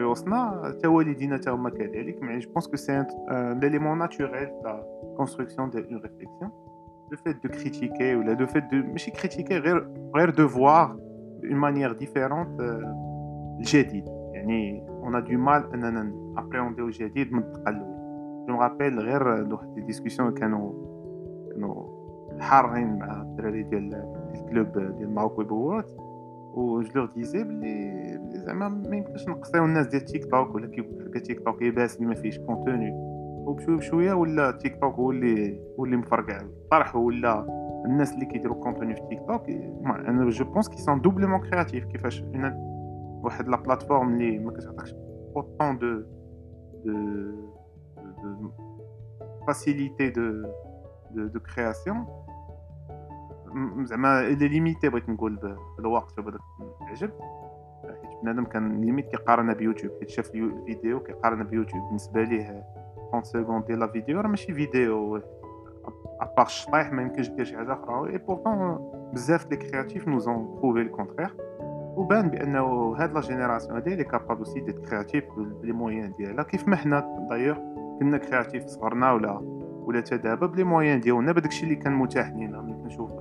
ريوسنا 0.00 0.62
حتى 0.64 0.86
والدينا 0.86 1.36
حتى 1.36 1.50
هما 1.50 1.70
كذلك 1.70 2.22
mais 2.22 2.38
je 2.38 2.52
pense 2.52 2.68
que 2.68 2.76
c'est 2.76 3.00
un 3.00 3.60
l'élément 3.60 3.98
naturel 3.98 4.48
la 4.64 4.84
construction 5.16 5.70
ديال 5.70 5.92
une 5.92 6.00
réflexion 6.00 6.50
le 7.10 7.16
fait 7.16 7.42
de 7.42 7.48
critiquer 7.48 8.16
ولا 8.16 8.32
le 8.32 8.46
fait 8.46 8.64
de 8.64 8.76
ماشي 8.76 9.10
critiquer 9.10 9.58
غير 9.58 9.90
غير 10.16 10.30
de 10.30 10.48
voir 10.48 10.96
une 11.44 11.56
manière 11.56 11.92
différente 11.92 12.60
الجديد 13.58 14.04
يعني 14.32 14.88
on 14.88 15.14
a 15.14 15.20
du 15.20 15.38
mal 15.38 15.72
اننا 15.74 16.12
appréhender 16.36 16.86
الجديد 16.86 17.32
من 17.32 17.38
الدقه 17.38 17.70
الاولى 17.70 18.00
je 18.48 18.54
me 18.54 18.63
rappelle 18.63 19.00
غير 19.00 19.28
واحد 19.52 19.74
des 19.74 19.80
discussions 19.80 20.34
كانوا 20.34 20.72
كانوا 21.52 22.00
حارين 22.40 22.98
مع 22.98 23.22
الدراري 23.22 23.62
ديال 23.62 23.94
الكلوب 24.34 24.72
ديال 24.72 25.14
ماروك 25.14 25.38
ويبوات 25.38 25.90
و 26.54 26.80
جو 26.80 26.90
لور 26.94 27.10
ديزي 27.14 27.44
بلي 27.44 28.19
زعما 28.34 28.68
ما 28.68 28.96
يمكنش 28.96 29.28
نقصيو 29.28 29.64
الناس 29.64 29.86
ديال 29.86 30.04
تيك 30.04 30.24
توك 30.24 30.54
ولا 30.54 30.66
كيقول 30.66 31.04
لك 31.04 31.26
تيك 31.26 31.40
توك 31.44 31.62
يباس 31.62 31.96
اللي 31.96 32.06
ما 32.06 32.14
فيهش 32.14 32.38
كونتوني 32.38 32.90
وبشويه 33.46 33.76
بشويه 33.76 34.12
ولا 34.12 34.50
تيك 34.50 34.80
توك 34.80 34.94
هو 34.94 35.10
اللي 35.10 35.60
هو 35.78 35.84
اللي 35.84 35.96
مفرقع 35.96 36.40
الطرح 36.40 36.96
ولا 36.96 37.46
الناس 37.84 38.12
اللي 38.12 38.26
كيديروا 38.26 38.62
كونتوني 38.62 38.94
في 38.94 39.00
تيك 39.10 39.18
توك 39.18 39.48
أنا 39.84 40.30
جو 40.30 40.44
بونس 40.44 40.68
كي 40.68 40.76
سون 40.76 41.00
دوبلومون 41.00 41.40
كرياتيف 41.40 41.84
كيفاش 41.84 42.24
واحد 43.22 43.48
لا 43.48 43.56
بلاتفورم 43.56 44.14
اللي 44.14 44.38
ما 44.38 44.52
كتعطيكش 44.52 44.94
اوتون 45.36 45.78
دو 45.78 46.02
دو 46.84 46.92
de 48.22 48.50
facilité 49.46 50.10
de 50.10 50.42
de 51.10 51.40
création 51.40 52.06
زعما 53.82 54.22
les 54.22 54.48
limites 54.48 54.88
بغيت 54.88 55.08
نقول 55.08 55.58
بالوقت 55.78 56.18
وبداك 56.18 56.40
العجب 56.82 57.10
حيت 57.82 58.20
بنادم 58.22 58.44
كان 58.44 58.80
limite 58.80 59.06
كيقارنها 59.08 59.54
بيوتيوب 59.54 59.92
حيت 60.00 60.08
شاف 60.08 60.34
الفيديو 60.34 61.00
كيقارنها 61.00 61.44
بيوتيوب 61.44 61.86
بالنسبة 61.86 62.22
ليه 62.22 62.64
30 63.12 63.22
secondes 63.22 63.64
ديال 63.64 63.78
la 63.78 63.86
vidéo 63.86 64.20
راه 64.20 64.28
ماشي 64.28 64.54
vidéo 64.54 65.20
à 66.20 66.25
part 66.25 66.46
الشطيح 66.46 66.92
ما 66.92 67.02
يمكنش 67.02 67.28
دير 67.28 67.44
شي 67.44 67.56
حاجة 67.56 67.72
أخرى. 67.72 68.12
et 68.12 68.18
pourtant 68.18 68.90
بزاف 69.12 69.50
les 69.50 69.56
créatifs 69.56 70.08
nous 70.08 70.37
ont 70.37 70.58
prouvé 70.62 70.80
le 70.80 70.90
contraire 70.90 71.34
وبان 71.96 72.28
بأنه 72.28 72.94
هاد 72.98 73.12
la 73.12 73.20
génération 73.20 73.74
هادي 73.74 73.94
elle 73.94 74.04
est 74.04 74.14
capable 74.14 74.38
aussi 74.38 74.60
d'être 74.60 74.78
créative 74.78 75.24
بـ 75.36 75.45
les 75.45 75.72
moyens 75.72 76.12
ديالها. 76.18 76.44
كيف 76.44 76.68
ما 76.68 76.76
حنا 76.76 77.26
دايوغ 77.30 77.56
كنا 78.00 78.18
créatifs 78.18 78.66
صغرنا 78.66 79.12
ولا 79.12 79.38
ولا 79.86 80.00
حتى 80.00 80.16
دابا 80.16 80.46
بـ 80.46 80.51
les 80.51 80.64
moyens 80.64 81.00
ديالنا 81.00 81.32
بداكشي 81.32 81.64
اللي 81.64 81.76
كان 81.76 81.92
متاح 81.92 82.28
لينا 82.28 82.60
ملي 82.60 82.74
كنشوف 82.74 83.12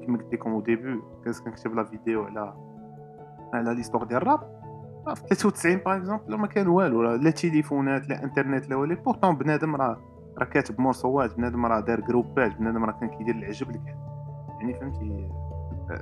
كيما 0.00 0.18
قلت 0.18 0.34
لكم 0.34 0.50
au 0.50 0.60
début 0.60 1.00
كنكتب 1.44 1.74
la 1.74 1.84
vidéo 1.84 2.22
على 2.24 2.54
على 3.54 3.74
l'histoire 3.74 4.04
ديال 4.04 4.22
الراب. 4.22 4.40
في 5.14 5.34
93 5.34 5.76
par 5.76 5.96
exemple 5.96 6.34
ما 6.34 6.46
كان 6.46 6.68
والو 6.68 7.14
لا 7.14 7.30
تليفونات 7.30 8.08
لا 8.08 8.24
انترنت 8.24 8.68
لا 8.68 8.76
والو. 8.76 8.94
pourtant 8.94 9.36
بنادم 9.36 9.76
راه 9.76 9.96
راه 10.38 10.46
كاتب 10.46 10.80
morceaux 10.80 11.30
ات 11.30 11.36
بنادم 11.36 11.66
راه 11.66 11.80
دار 11.80 12.00
groupes 12.00 12.49
ات 12.49 12.56
بنادم 12.56 12.84
راه 12.84 12.92
كان 12.92 13.08
كيدير 13.08 13.34
العجب 13.34 13.70
لك 13.70 13.96
يعني 14.60 14.74
فهمتي؟ 14.74 15.28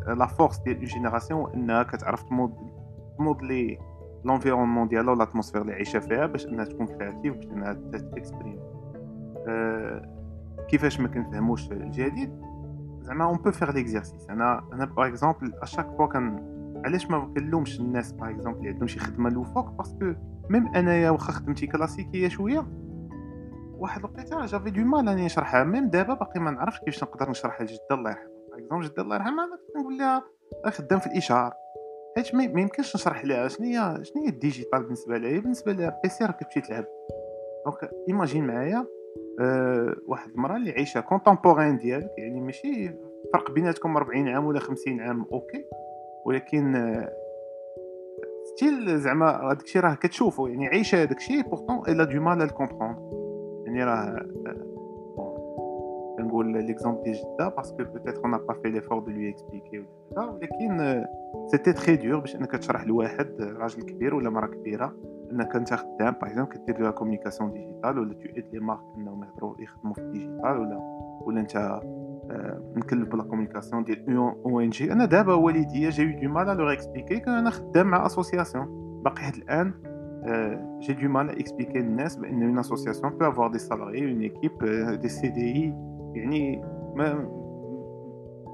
la 0.06 0.26
force 0.26 0.58
ديال 0.58 0.76
une 0.76 0.84
génération 0.84 1.52
إنها 1.54 1.82
كتعرف 1.82 2.22
تمود 2.22 2.54
تمودلي 3.18 3.78
l'environnement 4.24 4.88
ديالها 4.88 5.12
ولا 5.12 5.22
ال 5.22 5.26
atmosphère 5.26 5.62
اللي 5.62 5.72
عايشة 5.72 5.98
فيها 5.98 6.26
باش 6.26 6.46
إنها 6.46 6.64
تكون 6.64 6.86
créative 6.86 7.34
باش 7.36 7.46
إنها 7.46 7.72
ت 8.16 8.21
s'exprime 8.21 8.58
أه 9.48 10.14
كيفاش 10.68 11.00
ما 11.00 11.08
كنفهموش 11.08 11.72
الجديد؟ 11.72 12.40
زعما 13.00 13.24
on 13.24 13.36
peut 13.36 13.50
faire 13.50 13.70
l'exercice 13.70 14.30
أنا 14.30 14.64
أنا 14.72 14.84
par 14.84 15.06
exemple 15.06 15.52
à 15.62 15.66
chaque 15.66 15.90
fois 15.96 16.06
كان 16.06 16.53
علاش 16.84 17.10
ما 17.10 17.32
كنلومش 17.36 17.80
الناس 17.80 18.12
par 18.12 18.30
exemple 18.30 18.58
اللي 18.58 18.68
عندهم 18.68 18.86
شي 18.86 18.98
خدمة 18.98 19.30
loufoque 19.30 19.70
parce 19.70 19.98
que 19.98 20.14
même 20.50 20.74
أنايا 20.74 21.10
واخا 21.10 21.32
خدمتي 21.32 21.66
كلاسيكية 21.66 22.28
شوية 22.28 22.66
واحد 23.78 24.04
الوقيته 24.04 24.46
j'avais 24.46 24.70
du 24.70 24.84
mal 24.84 25.08
اني 25.08 25.24
نشرحها 25.24 25.64
même 25.64 25.88
دابا 25.88 26.14
باقي 26.14 26.40
ما 26.40 26.50
نعرفش 26.50 26.78
كيفاش 26.78 27.02
نقدر 27.02 27.30
نشرحها 27.30 27.64
لجدة 27.64 27.80
الله 27.90 28.10
يرحمها 28.10 28.28
par 28.50 28.58
exemple 28.58 28.86
جدة 28.86 29.02
الله 29.02 29.16
يرحمها 29.16 29.48
نقول 29.76 29.98
لها 29.98 30.24
خدام 30.66 30.98
في 30.98 31.06
الاشهار 31.06 31.54
حيت 32.16 32.34
ما 32.34 32.44
يمكنش 32.44 32.96
نشرح 32.96 33.24
لها 33.24 33.48
شنو 33.48 33.66
هي 33.66 34.04
شنو 34.04 34.22
هي 34.22 34.28
ال 34.28 34.35
digital 34.35 34.82
بالنسبة 34.82 35.18
لها؟ 35.18 35.40
بالنسبة 35.40 35.72
لها 35.72 36.00
PC 36.02 36.24
راه 36.24 36.32
كتمشي 36.32 36.60
تلعب 36.60 36.84
donc 37.66 37.90
imagine 38.08 38.46
معايا 38.46 38.86
أه 39.40 39.96
واحد 40.06 40.30
المرأة 40.30 40.56
اللي 40.56 40.72
عايشة 40.72 41.00
contemporaine 41.00 41.78
ديالك 41.78 42.10
يعني 42.18 42.40
ماشي 42.40 42.94
فرق 43.32 43.50
بيناتكم 43.50 43.96
40 43.96 44.28
عام 44.28 44.46
ولا 44.46 44.60
50 44.60 45.00
عام 45.00 45.26
OK 45.32 45.64
ولكن 46.24 46.74
still 48.44 48.98
زعما 48.98 49.26
هذاك 49.26 49.62
الشيء 49.62 49.82
راه 49.82 49.94
كتشوفو 49.94 50.46
يعني 50.46 50.66
عايشه 50.66 51.04
الشيء 51.04 51.42
pourtant 51.42 51.82
elle 51.88 52.04
a 52.04 52.10
du 52.10 52.20
mal 52.20 52.50
à 52.50 52.55
comprendre 52.55 53.02
يعني 53.66 53.84
راه 53.84 54.26
كنقول 56.18 56.52
l'exemple 56.52 57.02
ديال 57.02 57.14
جده 57.14 57.48
parce 57.48 57.66
que 57.66 57.76
peut-être 57.76 58.24
on 58.24 58.30
n'a 58.30 58.38
pas 58.38 58.54
fait 58.54 58.70
l'effort 58.70 58.98
de 58.98 59.10
lui 59.10 59.30
expliquer 59.30 59.84
ولكن 60.16 61.04
c'était 61.46 61.72
très 61.72 61.96
dur 61.96 62.20
باش 62.20 62.36
أنك 62.36 62.52
تشرح 62.52 62.86
لواحد 62.86 63.40
راجل 63.40 63.82
كبير 63.82 64.14
ولا 64.14 64.30
مرا 64.30 64.46
كبيرة 64.46 64.94
أنك 65.32 65.56
أنت 65.56 65.74
خدام 65.74 66.14
par 66.22 66.30
exemple 66.30 66.52
كدير 66.52 66.80
la 66.80 66.90
communication 66.90 67.52
digitale 67.52 67.98
ولا 67.98 68.14
tu 68.14 68.20
aides 68.36 68.46
les 68.52 68.60
marques 68.60 68.80
إنهم 68.96 69.24
يهضروا 69.24 69.54
يخدموا 69.58 69.94
في 69.94 70.00
ال 70.00 70.08
digital 70.08 70.58
ولا 70.58 70.78
ولا 71.26 71.40
أنت 71.40 71.80
نكلف 72.76 73.08
بلا 73.08 73.22
communication 73.22 73.84
ديال 73.84 74.16
ONG 74.16 74.92
أنا 74.92 75.04
دابا 75.04 75.34
والديا 75.34 75.90
j'ai 75.90 76.12
du 76.12 76.28
mal 76.28 76.56
à 76.56 76.59
leur 76.59 76.68
expliquer 76.68 77.20
que 77.20 77.30
أنا 77.30 77.50
خدام 77.50 77.86
مع 77.86 78.06
association 78.06 78.66
باقي 79.04 79.22
حتى 79.22 79.38
الآن 79.38 79.72
j'ai 80.80 80.92
du 80.92 81.08
mal 81.08 81.38
à 81.38 81.42
expliquer 81.42 81.78
للناس 81.78 82.16
بأن 82.16 82.42
une 82.42 82.58
association 82.58 83.12
peut 83.12 83.28
avoir 83.28 83.50
des 83.50 83.58
salariés, 83.58 84.12
une 84.12 84.20
équipe 84.20 84.64
d'idées 85.00 85.74
يعني 86.14 86.64
ما 86.94 87.28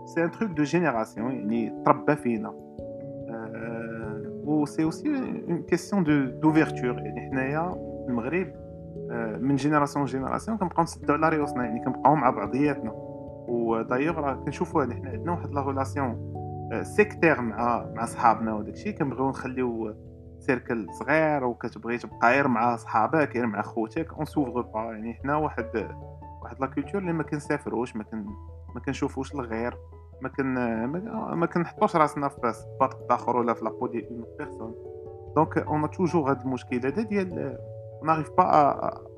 c'est 0.05 0.25
un 0.25 0.31
truc 0.31 0.51
de 0.51 0.63
génération 0.63 1.33
يعني 1.33 1.83
تربى 1.87 2.17
فينا. 2.17 2.55
و 4.45 4.65
c'est 4.67 4.85
aussi 4.85 5.09
une 5.09 5.63
question 5.63 6.05
d'ouverture 6.05 6.99
يعني 6.99 7.21
حنايا 7.21 7.71
في 7.71 8.07
المغرب 8.09 8.53
من 9.41 9.57
génération 9.57 10.05
génération 10.05 10.59
كنبقاو 10.59 10.83
نسدو 10.83 11.13
على 11.13 11.29
ريوسنا 11.29 11.65
يعني 11.65 11.85
كنبقاو 11.85 12.15
مع 12.15 12.31
بعضياتنا. 12.31 13.10
ودايوغ 13.51 14.19
راه 14.21 14.35
كنشوفوها 14.35 14.95
حنا 14.95 15.11
عندنا 15.11 15.33
واحد 15.33 15.51
la 15.51 15.67
relation 15.67 16.35
sectaire 16.83 17.41
مع 17.41 17.87
مع 17.95 18.05
صحابنا 18.05 18.55
وداك 18.55 18.75
الشيء. 18.75 18.93
كنبغيو 18.93 19.29
نخليو 19.29 19.95
cercle 20.39 20.87
صغير 20.93 21.45
وكتبغي 21.45 21.99
تبقى 21.99 22.31
غير 22.33 22.49
مع 22.49 22.77
صحابك 22.77 23.37
غير 23.37 23.47
مع 23.47 23.63
خوتك 23.63 24.13
on 24.13 24.25
s'ouvre 24.25 24.61
pas 24.61 24.81
يعني 24.81 25.15
حنا 25.15 25.37
واحد 25.37 25.89
واحد 26.43 26.61
la 26.61 26.67
culture 26.67 27.01
اللي 27.01 27.13
ما 27.13 27.23
كنسافروش 27.23 27.97
ما 27.97 28.05
كن 28.05 28.25
ما 28.75 28.81
كنشوفوش 28.87 29.35
الغير 29.35 29.77
ما 30.23 30.29
كن 30.29 30.55
ما 31.35 31.47
كنحطوش 31.47 31.97
راسنا 31.97 32.29
في 32.29 32.53
سباط 32.53 33.13
اخر 33.13 33.37
ولا 33.37 33.55
في 33.55 33.65
la 33.65 33.72
peau 33.72 33.87
ديال 33.87 34.09
une 34.09 34.25
personne 34.39 34.75
donc 35.37 35.59
on 35.59 35.91
a 35.91 35.95
toujours 35.95 36.31
هاد 36.31 36.41
المشكل 36.41 36.77
هذا 36.77 37.03
ديال 37.03 37.59
n'arrive 38.05 38.31
pas 38.39 38.45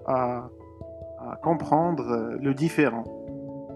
à 0.09 0.50
comprendre 1.45 2.05
le 2.41 2.52
différent 2.52 3.05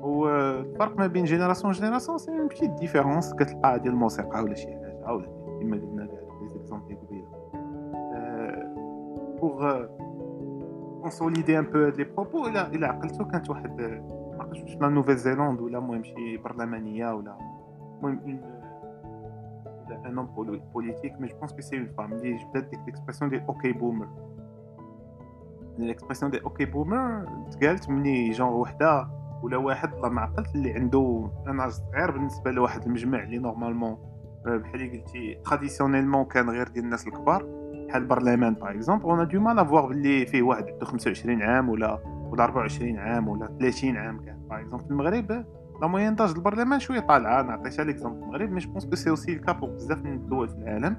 والفرق 0.06 0.98
ما 0.98 1.06
بين 1.06 1.24
génération 1.24 1.70
و 1.72 1.76
génération 1.76 2.18
c'est 2.18 2.30
une 2.30 2.46
petite 2.46 2.70
différence 2.70 3.34
كتلقاها 3.34 3.76
ديال 3.76 3.92
الموسيقى 3.92 4.42
ولا 4.42 4.54
شي 4.54 4.66
حاجة 4.66 5.12
ولا 5.12 5.26
كما 5.60 5.76
قلنا 5.76 6.02
les 6.02 6.20
exemples 6.54 6.96
قبيلة. 6.96 7.28
pour 9.40 9.86
consolider 11.02 11.58
un 11.58 11.64
peu 11.64 11.78
هاد 11.78 11.96
les 11.96 12.04
propos 12.04 12.46
الا 12.46 12.66
الا 12.66 12.88
عقلتو 12.88 13.24
كانت 13.24 13.50
واحد 13.50 13.80
ما 13.80 14.36
عرفتش 14.40 14.62
واش 14.62 14.76
la 14.76 14.88
Nouvelle-Zélande 14.88 15.60
ولا 15.60 15.78
المهم 15.78 16.02
شي 16.02 16.36
برلمانية 16.36 17.14
ولا 17.14 17.36
المهم 18.02 18.40
ولا 19.86 20.08
un 20.08 20.18
homme 20.18 20.26
politique 20.74 21.20
mais 21.20 21.26
je 21.26 21.36
pense 21.38 21.52
que 21.52 21.60
c'est 21.60 21.78
une 21.78 21.86
femme 21.86 22.12
اللي 22.12 22.36
جبدات 22.36 22.64
ديك 22.64 22.80
l'expression 22.86 23.30
ديال 23.30 23.46
OK 23.46 23.72
boomer 23.72 24.08
l'expression 25.78 26.30
ديال 26.30 26.42
OK 26.42 26.64
boomer 26.64 27.26
تقالت 27.50 27.90
مني 27.90 28.30
جونغ 28.30 28.56
وحدة 28.56 29.08
ولا 29.42 29.56
واحد 29.56 29.94
الله 29.94 30.08
ما 30.08 30.20
عقلت 30.20 30.54
اللي 30.54 30.72
عنده 30.72 31.30
أنا 31.46 31.68
صغير 31.68 32.10
بالنسبة 32.10 32.50
لواحد 32.50 32.82
المجمع 32.82 33.22
اللي 33.22 33.38
normalement 33.38 33.98
بحال 34.46 34.74
اللي 34.74 34.98
قلتي 34.98 35.38
traditionnellement 35.44 36.24
كان 36.24 36.50
غير 36.50 36.68
ديال 36.68 36.84
الناس 36.84 37.06
الكبار 37.06 37.42
بحال 37.88 38.02
البرلمان 38.02 38.54
par 38.54 38.70
exemple 38.70 39.04
on 39.04 39.28
a 39.28 39.32
du 39.32 39.40
mal 39.40 39.58
à 39.58 39.64
voir 39.64 39.86
باللي 39.88 40.26
فيه 40.26 40.42
واحد 40.42 40.68
عنده 40.68 40.86
25 40.86 41.42
عام 41.42 41.68
ولا 41.68 41.98
ولا 42.30 42.44
24 42.44 42.96
عام 42.98 43.28
ولا 43.28 43.46
30 43.60 43.96
عام 43.96 44.24
كاع 44.24 44.36
par 44.50 44.60
exemple 44.60 44.84
في 44.84 44.90
المغرب 44.90 45.44
la 45.82 45.86
moyenne 45.86 46.14
d'âge 46.14 46.30
البرلمان 46.30 46.80
شوية 46.80 47.00
طالعة 47.00 47.42
نعطيها 47.42 47.84
l'exemple 47.84 48.22
المغرب 48.22 48.50
mais 48.50 48.60
je 48.60 48.70
pense 48.70 48.86
que 48.86 48.96
c'est 48.96 49.10
aussi 49.10 49.32
le 49.32 49.40
cas 49.40 49.52
pour 49.52 49.70
بزاف 49.70 50.04
من 50.04 50.12
الدول 50.12 50.48
في 50.48 50.54
العالم. 50.54 50.96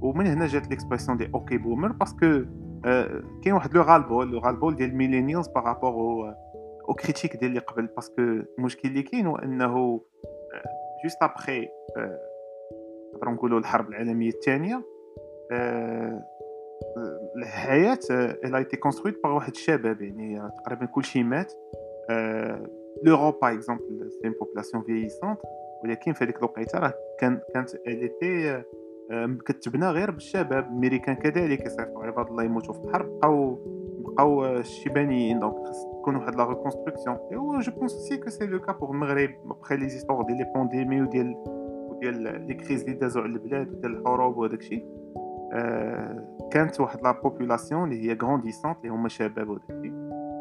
ومن 0.00 0.26
هنا 0.26 0.46
جات 0.46 0.70
l'expression 0.70 1.16
de 1.16 1.30
OK 1.34 1.58
boomer 1.58 1.92
parce 1.92 2.25
que 2.25 2.44
كاين 3.42 3.52
واحد 3.54 3.74
le 3.74 3.82
ras-le-bol 3.82 4.32
le 4.32 4.38
ras-le-bol 4.38 4.76
ديال 4.76 4.90
ال 4.90 4.95
millennials 4.95 5.48
par 5.48 5.74
rapport 5.74 6.34
aux 6.88 6.94
critiques 6.94 7.36
ديال 7.36 7.50
اللي 7.50 7.60
قبل 7.60 7.86
parce 7.86 8.08
que 8.08 8.22
المشكل 8.58 8.88
اللي 8.88 9.02
كاين 9.02 9.26
هو 9.26 9.36
انه 9.36 10.00
juste 11.04 11.22
après 11.22 11.68
نقدروا 13.14 13.34
نقولوا 13.34 13.58
الحرب 13.58 13.88
العالميه 13.88 14.28
الثانية 14.28 14.82
الحياة 17.36 17.98
elle 18.10 18.58
a 18.58 18.62
été 18.62 18.76
construite 18.76 19.22
par 19.24 19.34
واحد 19.34 19.50
الشباب 19.50 20.02
يعني 20.02 20.50
تقريبا 20.64 20.86
كلشي 20.86 21.22
مات 21.22 21.52
l'Europe 23.02 23.40
par 23.42 23.52
exemple 23.52 24.10
c'est 24.10 24.28
une 24.28 24.32
population 24.40 24.82
vieillissante 24.82 25.38
ولكن 25.84 26.12
في 26.12 26.24
هذيك 26.24 26.36
الوقيته 26.36 26.78
راه 26.78 26.94
كان 27.18 27.40
كانت 27.54 27.74
elle 27.74 28.13
était 28.13 28.62
كتبنى 29.46 29.86
غير 29.86 30.10
بالشباب 30.10 30.66
الميريكان 30.66 31.14
كذلك 31.14 31.66
يصيفطوا 31.66 32.04
عباد 32.04 32.26
الله 32.26 32.44
يموتوا 32.44 32.74
في 32.74 32.80
الحرب 32.80 33.18
بقاو 33.18 33.58
بقاو 33.98 34.46
الشيبانيين 34.46 35.38
donc 35.38 35.66
خاص 35.66 35.91
تكون 36.02 36.16
واحد 36.16 36.34
la 36.34 36.48
reconstruction 36.48 37.16
و 37.32 37.58
je 37.58 37.72
pense 37.72 37.92
c'que 37.92 38.30
c'est 38.30 38.46
le 38.46 38.60
cas 38.60 38.72
pour 38.72 38.90
المغرب 38.90 39.30
après 39.50 39.76
les 39.76 39.88
histoires 39.88 40.22
ديال 40.22 40.38
les 40.38 40.52
pandémies 40.54 41.02
وديال 41.02 41.34
وديال 41.90 42.46
les 42.46 42.54
crises 42.54 42.82
اللي 42.84 42.94
دازو 42.94 43.20
على 43.20 43.32
البلاد 43.32 43.68
وديال 43.68 43.96
الحروب 43.96 44.36
وهداك 44.36 44.60
الشيء 44.60 44.86
آه 45.52 46.38
كانت 46.52 46.80
واحد 46.80 47.02
la 47.02 47.20
population 47.22 47.92
اللي 47.92 48.10
هي 48.10 48.18
grandissante 48.22 48.76
اللي 48.78 48.88
هما 48.88 49.08
شباب 49.08 49.48
وداك 49.48 49.70
الشيء 49.70 49.92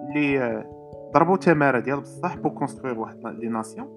اللي 0.10 0.66
ضربوا 1.14 1.38
تمارة 1.38 1.80
ديال 1.80 2.00
بصح 2.00 2.38
pour 2.38 2.50
construire 2.50 3.00
واحد 3.00 3.18
les 3.26 3.48
nations 3.48 3.88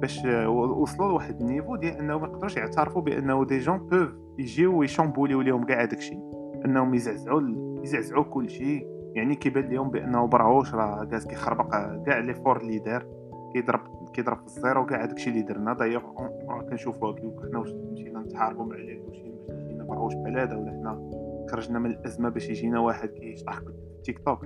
باش 0.00 0.24
وصلوا 0.46 1.08
لواحد 1.08 1.40
ال 1.40 1.45
niveau 1.45 1.76
ديال 1.76 1.98
انه 1.98 2.18
ما 2.18 2.26
يقدروش 2.26 2.56
يعترفوا 2.56 3.02
بأنه 3.02 3.44
des 3.44 3.58
jeunes 3.58 3.78
peuvent 3.78 4.08
يجيو 4.38 4.78
ويشامبوليو 4.78 5.40
ليهم 5.40 5.64
كاع 5.64 5.84
الشيء 5.84 6.20
أنهم 6.64 6.94
يزعزعوا 6.94 7.42
يزعزعوا 7.82 8.24
كل 8.24 8.50
شيء 8.50 8.95
يعني 9.16 9.34
كيبان 9.34 9.64
لهم 9.64 9.90
بانه 9.90 10.26
برعوش 10.26 10.74
راه 10.74 11.04
جالس 11.04 11.26
كيخربق 11.26 11.70
كاع 12.06 12.18
لي 12.18 12.34
فور 12.34 12.60
اللي 12.60 12.78
دار 12.78 13.06
كيضرب 13.52 13.80
كيضرب 14.12 14.38
في 14.38 14.46
الزيرو 14.46 14.86
كاع 14.86 15.04
هذاكشي 15.04 15.30
اللي 15.30 15.42
درنا. 15.42 15.72
دايوغ 15.72 16.02
راه 16.48 16.62
كنشوفوها 16.62 17.12
كي 17.12 17.32
حنا 17.42 17.58
واش 17.58 17.70
مشينا 17.92 18.20
نتحاربوا 18.20 18.64
مع 18.64 18.76
اليد 18.76 19.00
واش 19.08 19.16
مشينا 19.16 19.84
برعوش 19.84 20.14
بحال 20.14 20.38
هذا 20.38 20.56
ولا 20.56 20.70
حنا 20.70 21.10
خرجنا 21.50 21.78
من 21.78 21.90
الأزمة 21.90 22.28
باش 22.28 22.48
يجينا 22.48 22.80
واحد 22.80 23.08
كيشطح 23.08 23.60
تيك 24.04 24.18
توك. 24.18 24.44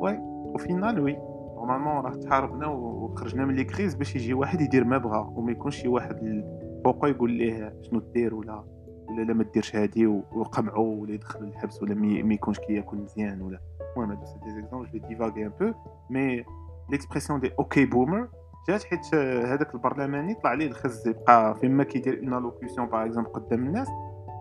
وي 0.00 0.18
وفينال 0.54 1.00
وي. 1.00 1.16
نورمالمون 1.56 2.04
راه 2.04 2.14
تحاربنا 2.14 2.66
وخرجنا 2.66 3.44
من 3.44 3.54
لي 3.54 3.64
كريز 3.64 3.94
باش 3.94 4.16
يجي 4.16 4.34
واحد 4.34 4.60
يدير 4.60 4.84
ما 4.84 4.98
بغا 4.98 5.32
وما 5.36 5.52
يكونش 5.52 5.76
شي 5.76 5.88
واحد 5.88 6.44
فوقو 6.84 7.06
يقول 7.06 7.30
ليه 7.30 7.74
شنو 7.82 8.00
دير 8.00 8.34
ولا 8.34 8.64
ولا 9.10 9.22
لا 9.22 9.34
ما 9.34 9.44
ديرش 9.44 9.76
هادي 9.76 10.06
وقمعوا 10.06 11.02
ولا 11.02 11.12
يدخلوا 11.14 11.48
الحبس 11.48 11.82
ولا 11.82 11.94
ما 11.94 12.34
يكونش 12.34 12.58
كياكل 12.58 12.96
مزيان 12.96 13.42
ولا. 13.42 13.60
المهم 13.96 14.10
هادو 14.10 14.26
سي 14.26 14.38
دي 14.44 14.50
زيكزومبل 14.50 14.90
جو 14.90 15.08
ديفاغي 15.08 15.46
ان 15.46 15.52
بو 15.60 15.72
مي 16.10 16.44
ليكسبرسيون 16.90 17.40
دي 17.40 17.52
أوكي 17.58 17.86
بومر 17.86 18.28
جات 18.68 18.82
حيت 18.84 19.14
هذاك 19.44 19.74
البرلماني 19.74 20.34
طلع 20.34 20.52
ليه 20.54 20.66
الخز 20.66 21.08
يبقى 21.08 21.54
فيما 21.54 21.84
كيدير 21.84 22.18
اون 22.22 22.42
لوكسيون 22.42 22.86
باغ 22.86 23.04
اكزومبل 23.04 23.30
قدام 23.30 23.66
الناس 23.66 23.88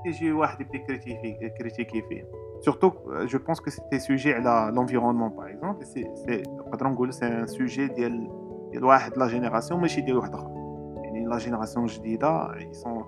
يجي 0.05 0.31
واحد 0.31 0.61
يبدا 0.61 0.77
كريتيفي 0.77 1.49
كريتيكي 1.59 2.01
فيه. 2.01 2.27
سورتو 2.59 2.91
جو 3.25 3.39
بونس 3.39 3.59
كو 3.59 3.69
سيتي 3.69 3.99
سوجي 3.99 4.33
على 4.33 4.75
لونفيرونمون 4.75 5.29
باغ 5.29 5.49
اكزومبل 5.49 5.85
سي 5.85 6.15
سي 6.15 6.43
نقدروا 6.47 6.91
نقولوا 6.91 7.11
سي 7.11 7.27
ان 7.27 7.47
سوجي 7.47 7.87
ديال 7.87 8.29
ديال 8.71 8.85
واحد 8.85 9.17
la 9.17 9.27
génération 9.27 9.81
ماشي 9.81 10.01
ديال 10.01 10.17
واحد 10.17 10.33
آخر. 10.33 10.49
يعني 11.03 11.25
la 11.25 11.37
génération 11.37 11.85
جديده 11.85 12.53
ils 12.55 12.73
sont 12.73 13.03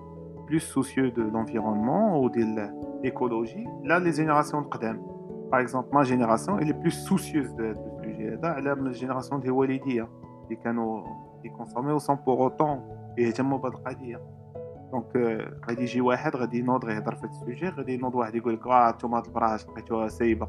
plus 0.48 0.62
soucieux 0.62 1.08
de 1.08 1.22
l'environnement 1.22 2.12
و 2.12 2.28
ديال 2.28 2.88
l'écologie 3.04 3.68
la 3.84 3.98
les 3.98 4.10
générations 4.10 4.62
القدام 4.62 5.02
par 5.52 5.60
exemple 5.60 5.88
ma 5.94 6.02
génération 6.02 6.58
اللي 6.58 6.72
plus 6.72 6.94
soucieuse 6.94 7.50
de 7.50 7.64
هذا 7.64 7.70
ال 7.70 7.81
sujet 7.81 8.34
هذا 8.34 8.48
على 8.48 8.74
من 8.74 8.86
ال 8.86 8.91
génération 8.91 9.40
ديال 9.40 9.52
والديا 9.52 10.08
اللي 10.44 10.56
كانوا 10.56 11.04
يconsommيو 11.44 11.98
sans 11.98 12.16
pour 12.16 12.38
autant 12.38 12.98
يهتموا 13.18 13.58
بهذه 13.58 13.72
القضية 13.72 14.20
donc 14.92 15.16
غادي 15.68 15.82
يجي 15.82 16.00
واحد 16.00 16.36
غادي 16.36 16.58
ينوض 16.58 16.88
يهضر 16.88 17.14
في 17.14 17.20
هذا 17.20 17.30
ال 17.30 17.36
sujet 17.36 17.68
غادي 17.68 17.94
ينوض 17.94 18.14
واحد 18.14 18.34
يقول 18.34 18.54
لك 18.54 18.66
آه 18.66 18.90
نتوما 18.90 19.18
هاد 19.18 19.26
البراش 19.26 19.66
لقيتوها 19.66 20.08
سايبه 20.08 20.48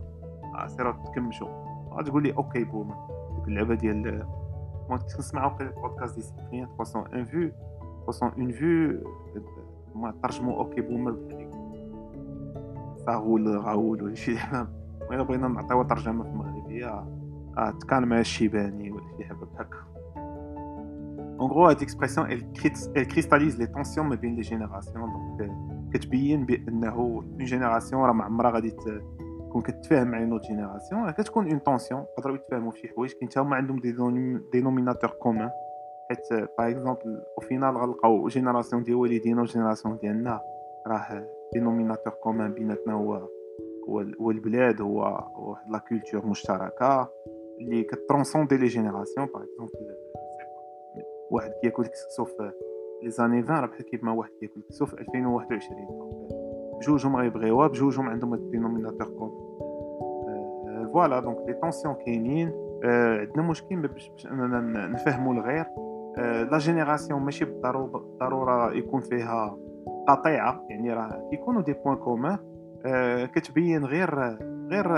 آه 0.56 0.68
سيروا 0.68 0.94
تكمشوا 1.06 1.48
غتقول 1.92 2.24
لي 2.24 2.34
أوكي 2.34 2.64
بوم 2.64 2.94
ديك 3.36 3.48
اللعبه 3.48 3.76
ديال 3.76 4.28
كنت 4.90 5.16
كنسمعوا 5.16 5.52
بودكاست 5.82 6.16
دي 6.16 6.22
سيبريان 6.22 6.68
301 6.78 7.24
فيو 7.24 7.52
301 8.06 8.52
فيو 8.52 9.04
ما 10.02 10.14
ترجموا 10.24 10.58
أوكي 10.58 10.82
بومر 10.82 11.16
ساغول 13.06 13.58
غاول 13.58 14.04
ولا 14.04 14.16
شي 14.16 14.38
حاجة 14.38 15.22
بغينا 15.22 15.48
نعطيوها 15.48 15.84
ترجمه 15.84 16.24
في 16.24 16.30
المغربيه 16.30 16.88
آه 17.58 17.72
تكان 17.82 18.08
مع 18.08 18.20
الشيباني 18.20 18.92
ولا 18.92 19.04
شي 19.18 19.26
حاجة 19.26 19.48
هكا 19.58 19.90
En 21.42 21.48
gros, 21.48 21.70
cette 21.70 21.82
expression, 21.82 22.26
elle, 22.26 22.44
elle 22.96 23.08
cristallise 23.08 23.58
les 23.58 23.72
tensions 23.72 24.04
ما 24.04 24.16
بين 24.16 24.36
les 24.36 24.44
générations. 24.44 25.00
كتبين 25.94 26.46
بانه 26.46 27.24
une 27.40 27.46
génération 27.46 27.94
راه 27.94 28.14
ما 28.14 28.24
عمرها 28.24 28.52
غادي 28.52 28.72
تكون 29.50 29.62
كتفاهم 29.62 30.08
مع 30.08 30.38
autre 30.38 30.44
génération 30.44 31.12
كتكون 31.18 31.52
en 31.52 31.64
tension 31.64 32.06
يقدروا 32.18 32.36
يتفاهموا 32.36 32.72
في 32.72 32.80
شي 32.80 32.88
حوايج 32.88 33.12
كاين 33.12 33.30
حتى 33.30 33.40
هما 33.40 33.56
عندهم 33.56 33.80
des 33.80 33.92
dénominateurs 34.52 35.10
communs 35.10 35.50
حيت 36.10 36.34
par 36.58 36.70
exemple 36.70 37.24
au 37.38 37.42
final 37.42 37.78
غنلقاو 37.78 38.28
génération 38.28 38.84
ديال 38.84 38.96
والدينا 38.96 39.42
و 39.42 39.47
génération 39.47 39.98
ديالنا. 39.98 40.42
راه 40.88 41.28
dénominateur 41.54 42.14
commun 42.14 42.54
بيناتنا 42.54 42.94
هو 42.94 43.28
هو 44.22 44.32
البلاد 44.32 44.82
هو 44.82 45.24
واحد 45.38 45.72
la 45.72 45.78
culture 45.78 46.26
مشتركة 46.26 47.10
اللي 47.60 47.84
كت 47.84 47.95
transcender 47.95 48.58
les 48.58 48.66
générations 48.66 49.26
par 49.26 49.44
exemple 49.44 49.96
واحد 51.32 51.52
كياكل 51.62 51.86
كسكسو 51.86 52.26
في 52.26 52.52
les 53.04 53.10
années 53.10 53.38
20 53.40 53.60
راه 53.60 53.68
بحال 53.68 53.86
كيما 53.86 54.12
واحد 54.12 54.32
كياكل 54.40 54.62
كسكسو 54.62 54.86
في 54.86 54.94
2021 54.94 55.88
بجوجهم 56.80 57.16
غيبغيوها 57.16 57.68
بجوجهم 57.68 58.10
عندهم 58.10 58.34
ال 58.34 58.39
dénominateur 58.39 59.08
commun 59.08 59.60
voilà 60.94 61.20
donc 61.20 61.38
les 61.48 61.54
tensions 61.54 61.96
كاينين. 61.96 62.54
عندنا 62.84 63.44
مشكل 63.44 63.88
باش 63.88 64.28
أننا 64.32 64.88
نفهموا 64.88 65.34
الغير. 65.34 65.66
la 66.18 66.58
génération 66.58 67.22
ماشي 67.22 67.46
بالضرورة 67.46 68.74
يكون 68.74 69.02
فيها 69.02 69.58
قطيعة 70.08 70.66
يعني 70.70 70.94
راه 70.94 71.28
كيكونوا 71.32 71.62
des 71.62 71.74
points 71.74 71.96
communs 71.98 72.38
كتبين 73.26 73.86
غير 73.86 74.20
غير 74.72 74.96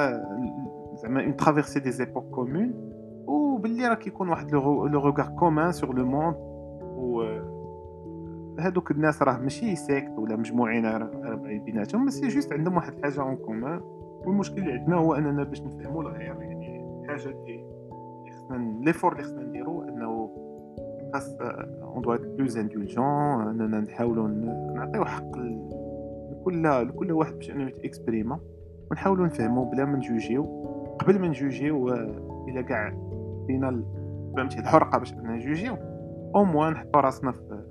زعما 0.93 1.23
on 1.23 1.35
traversait 1.35 1.79
des 1.79 1.91
époques 1.91 2.23
communes 2.23 2.73
وباللي 3.27 3.87
راه 3.87 3.95
كيكون 3.95 4.29
واحد 4.29 4.51
le 4.51 4.85
regard 4.85 5.27
commun 5.39 5.71
sur 5.71 5.95
le 5.95 6.05
monde 6.05 6.35
و 6.97 7.41
هادوك 8.59 8.91
الناس 8.91 9.21
راه 9.21 9.37
ماشي 9.37 9.75
secte 9.75 10.11
ولا 10.17 10.35
مجموعين 10.35 11.09
بيناتهم 11.65 12.05
بس 12.05 12.21
juste 12.21 12.53
عندهم 12.53 12.75
واحد 12.75 12.93
الحاجة 12.93 13.21
en 13.21 13.35
commun 13.35 13.81
والمشكل 14.25 14.57
اللي 14.61 14.73
عندنا 14.73 14.95
هو 14.95 15.13
أننا 15.13 15.43
باش 15.43 15.61
نفهموا 15.61 16.01
الغير 16.01 16.21
يعني 16.21 16.85
الحاجة 17.01 17.29
اللي 17.29 17.65
خصنا 18.31 18.79
l'effort 18.81 19.11
اللي 19.11 19.23
خصنا 19.23 19.43
نديرو 19.43 19.83
أنه 19.83 20.10
خاص 21.13 21.37
un 21.81 22.01
peu 22.01 22.17
plus 22.17 22.57
d'indulgence 22.57 23.47
إننا 23.47 23.79
نحاولوا 23.79 24.27
نعطيو 24.75 25.05
حق 25.05 25.37
لكل 26.31 26.63
لكل 26.63 27.11
واحد 27.11 27.33
باش 27.33 27.51
إنه 27.51 27.67
يت 27.67 27.82
exprimer 27.82 28.39
ونحاولوا 28.91 29.25
نفهموا 29.25 29.65
بلا 29.71 29.85
ما 29.85 29.97
نجوجيو. 29.97 30.61
قبل 30.99 31.19
ما 31.19 31.27
نجوجيو 31.27 31.89
إلى 32.47 32.63
كاع 32.63 32.93
فينا 33.47 33.83
فهمتي 34.37 34.59
الحرقة 34.59 34.97
باش 34.97 35.13
أنا 35.13 35.35
ن 35.35 35.42
juger 35.42 35.77
و. 36.35 36.43
au 36.43 36.52
moins 36.52 36.73
نحطو 36.73 36.99
راسنا 36.99 37.31
في 37.31 37.63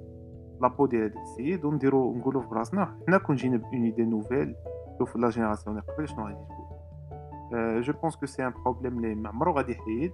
la 0.62 0.70
peau 0.70 0.87
ديال 0.87 1.03
هذا 1.03 1.22
السيد 1.22 1.64
ونديرو 1.64 2.14
نقولو 2.14 2.40
في 2.40 2.55
راسنا 2.55 2.96
حنا 3.07 3.18
كون 3.18 3.37
جينا 3.37 3.57
ب 3.56 3.63
une 3.63 3.85
idée 3.85 4.04
nouvelle 4.04 4.54
شوف 4.98 5.16
la 5.16 5.28
génération 5.28 5.78
اللي 5.79 5.92
قبل 5.92 6.09
شنو 6.09 6.24
غادي 6.24 6.35
تقول. 6.35 7.83
je 7.83 7.92
pense 7.92 8.16
que 8.16 8.26
c'est 8.26 8.46
un 8.46 8.52
problème 8.64 8.98
اللي 8.98 9.14
ما 9.14 9.29
عمرو 9.29 9.53
غادي 9.53 9.72
يحيد. 9.72 10.12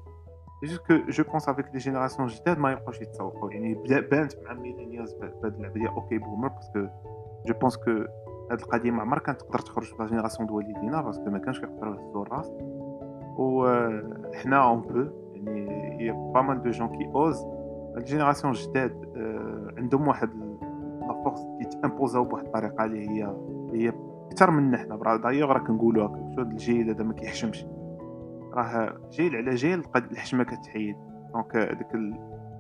juste 0.64 0.86
que 0.86 0.94
je 1.08 1.24
pense 1.24 1.48
avec 1.48 1.66
les 1.72 1.78
générations 1.78 2.28
جداد 2.28 2.58
ما 2.58 2.72
يبقاوش 2.72 3.00
يتسوقوا 3.00 3.52
يعني 3.52 3.74
بانت 4.00 4.32
مع 4.44 4.52
millennials 4.52 5.12
بهاد 5.12 5.54
اللعبه 5.54 5.74
ديال 5.74 5.88
ok 5.88 6.18
boomer 6.18 6.48
parce 6.48 6.72
que 6.72 6.86
je 7.46 7.54
pense 7.60 7.76
que 7.76 7.90
هاد 8.50 8.60
القضية 8.60 8.90
ما 8.90 9.02
عمرها 9.02 9.20
كانت 9.20 9.40
تقدر 9.40 9.58
تخرج 9.58 9.94
la 9.98 10.06
génération 10.06 10.48
de 10.48 10.56
والدينا 10.56 11.02
parce 11.02 11.20
que 11.20 11.30
ما 11.30 11.38
كانش 11.38 11.60
كيقدروا 11.60 11.96
يهزوا 11.96 12.22
الراس 12.22 12.52
و 13.38 13.66
حنا 14.34 14.64
un 14.68 14.80
peu 14.80 15.06
يعني 15.34 16.12
a 16.12 16.14
pas 16.34 16.42
mal 16.42 16.62
de 16.62 16.72
gens 16.72 16.88
qui 16.88 17.04
osent 17.14 17.46
ال 17.96 18.02
génération 18.02 18.52
جداد 18.52 18.92
عندهم 19.78 20.08
واحد 20.08 20.30
la 21.00 21.22
force 21.24 21.40
كيت 21.60 21.78
imposer 21.78 22.19
او 22.19 22.24
بواحد 22.24 22.44
الطريقة 22.44 22.84
اللي 22.84 23.08
هي 23.08 23.36
هي 23.72 23.92
أكثر 24.30 24.50
منا 24.50 24.78
حنا 24.78 25.16
دايوغ 25.16 25.52
راه 25.52 25.58
كنقولوا 25.58 26.06
هكا 26.06 26.30
شو 26.34 26.40
الجيل 26.40 26.90
هذا 26.90 27.04
ما 27.04 27.12
كيحشمش 27.12 27.66
راه 28.56 28.96
جيل 29.10 29.36
على 29.36 29.54
جيل 29.54 29.82
الحشمة 29.96 30.44
كتحيد. 30.44 30.96
donc 31.32 31.56
ديك 31.56 31.94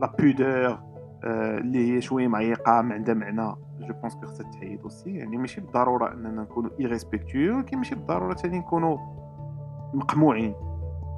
la 0.00 0.16
pudeur 0.18 0.78
اللي 1.24 1.92
هي 1.92 2.00
شوية 2.00 2.28
معيقة 2.28 2.82
ما 2.82 2.94
عندها 2.94 3.14
معنى. 3.14 3.54
je 3.80 3.94
pense 4.00 4.14
que 4.14 4.26
خصها 4.26 4.50
تحيد 4.50 4.80
aussi 4.80 5.16
يعني 5.16 5.36
ماشي 5.36 5.60
بالضرورة 5.60 6.12
أننا 6.12 6.42
نكونوا 6.42 6.70
irrespectueux 6.80 7.56
ولكن 7.56 7.76
ماشي 7.76 7.94
بالضرورة 7.94 8.34
ثاني 8.34 8.58
نكونوا 8.58 8.98
مقموعين. 9.94 10.54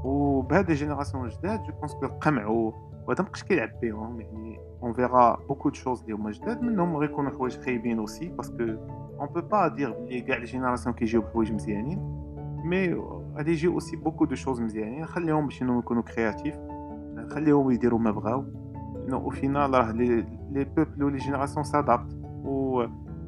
وبهذه 0.05 0.69
ال 0.69 0.74
génération 0.74 1.29
جداد 1.29 1.63
je 1.63 1.73
pense 1.73 1.95
que 1.95 2.07
القمع 2.07 2.47
وهذا 2.47 3.23
مابقاش 3.23 3.45
كيلعب 3.45 3.81
بهم. 3.83 4.21
يعني 4.21 4.61
on 4.83 4.93
verra 4.93 5.37
beaucoup 5.49 5.69
de 5.69 5.75
choses 5.75 6.03
اللي 6.03 6.15
هما 6.15 6.31
جداد 6.31 6.63
منهم 6.63 6.97
غيكونوا 6.97 7.31
حوايج 7.31 7.61
خايبين 7.61 7.99
aussi 7.99 8.29
parce 8.29 8.63
qu'on 9.21 9.27
peut 9.35 9.41
pas 9.41 9.69
dire 9.69 9.93
بلي 9.93 10.21
كاع 10.21 10.37
ال 10.37 10.42
génération 10.42 10.95
كيجيو 10.95 11.21
بحوايج 11.21 11.53
مزيانين. 11.53 11.99
mais 12.65 12.95
غادي 13.39 13.51
يجيو 13.51 13.73
aussi 13.73 13.97
beaucoup 13.97 14.25
de 14.25 14.35
choses 14.35 14.61
مزيانين. 14.61 15.07
خليهم 15.07 15.45
باش 15.45 15.63
إنهم 15.63 15.79
يكونوا 15.79 16.03
créatifs 16.03 16.59
خليهم 17.31 17.71
يديروا 17.71 17.99
ما 17.99 18.11
بغاو 18.11 18.45
non 19.09 19.17
au 19.19 19.31
final 19.31 19.75
راه 19.75 19.93
les 19.93 20.27
peuples 20.65 21.13
les 21.13 21.19
générations 21.19 21.65
s'adaptent 21.65 22.17
و 22.45 22.85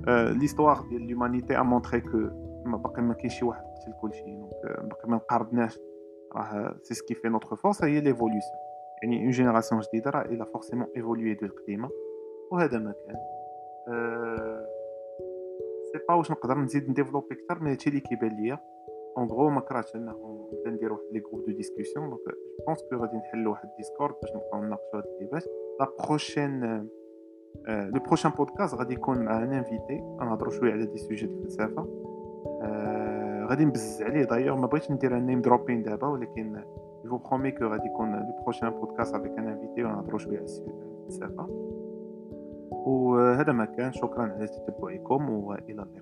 l'histoire 0.08 0.86
ديال 0.88 1.08
l'humanité 1.08 1.58
a 1.58 1.62
montré 1.62 2.00
que 2.00 2.18
ما 2.64 2.76
باقي 2.76 3.02
ما 3.02 3.14
كاينش 3.14 3.38
شي 3.38 3.44
واحد 3.44 3.62
قتل 3.62 3.92
كلشي 4.00 4.36
donc 4.36 4.50
باقي 4.64 5.08
ما 5.08 5.16
نقاربناش 5.16 5.78
راه 6.36 6.78
c'est 6.82 6.94
ce 6.94 7.02
qui 7.02 7.14
fait 7.14 7.28
notre 7.28 7.56
force 7.56 7.84
هي 7.84 8.00
l'évolution 8.00 8.40
يعني 9.02 9.22
une 9.22 9.30
génération 9.30 9.80
جديده 9.80 10.10
راه 10.10 10.22
elle 10.22 10.44
a 10.44 10.48
forcément 10.48 10.86
évolué 10.96 11.34
de 11.34 11.46
القديمه 11.46 11.88
وهذا 12.52 12.78
ما 12.78 12.94
كان 13.06 13.16
أه 13.88 14.66
sais 15.92 15.98
pas 16.08 16.14
واش 16.14 16.30
نقدر 16.30 16.58
نزيد 16.58 16.90
ن 16.90 16.94
développer 16.94 17.26
أكثر 17.34 17.62
mais 17.64 17.70
هادشي 17.70 17.90
اللي 17.90 18.00
كيبان 18.00 18.36
ليا 18.36 18.58
en 19.16 19.28
gros 19.28 19.50
ما 19.50 19.60
كرهتش 19.60 19.96
انه 19.96 20.48
نبدا 20.52 20.70
ندير 20.70 20.92
واحد 20.92 21.04
les 21.12 21.20
groupes 21.20 21.44
de 21.46 21.52
discussion 21.52 22.10
donc 22.10 22.20
je 22.20 22.64
pense 22.66 22.82
que 22.90 22.96
غادي 22.96 23.16
نحل 23.16 23.48
واحد 23.48 23.68
Discord 23.76 24.14
باش 24.22 24.30
نبقاو 24.36 24.62
نناقشوا 24.62 24.98
هاد 24.98 25.04
اللعيبات 25.06 25.44
la 25.80 25.88
prochaine 26.06 26.88
le 27.68 28.00
prochain 28.06 28.30
podcast 28.30 28.74
غادي 28.74 28.94
يكون 28.94 29.18
مع 29.18 29.42
un 29.42 29.52
invité 29.52 30.00
نهضروا 30.20 30.50
شوية 30.52 30.72
على 30.72 30.86
des 30.86 30.98
sujets 30.98 31.26
د 31.26 31.30
الفلسفه 31.30 31.86
غادي 33.50 33.64
نبز 33.64 34.02
عليه 34.02 34.24
دايوغ 34.24 34.56
ما 34.56 34.66
بغيتش 34.66 34.90
ندير 34.90 35.18
name 35.18 35.40
dropping 35.40 35.82
دابا 35.82 36.08
ولكن 36.08 36.64
je 37.04 37.18
promets 37.18 37.50
que 37.50 37.64
غادي 37.64 37.86
يكون 37.86 38.12
le 38.16 38.42
prochain 38.42 38.70
podcast 38.70 39.14
avec 39.14 39.38
un 39.38 39.48
invité 39.48 39.84
ونهضروا 39.84 40.18
شوية 40.18 40.38
على 40.38 40.46
الفلسفه 40.46 41.46
وهذا 42.86 43.52
ما 43.52 43.64
كان 43.64 43.92
شكرا 43.92 44.22
على 44.22 44.46
تتبعكم 44.46 45.30
والى 45.30 45.72
اللقاء 45.72 45.99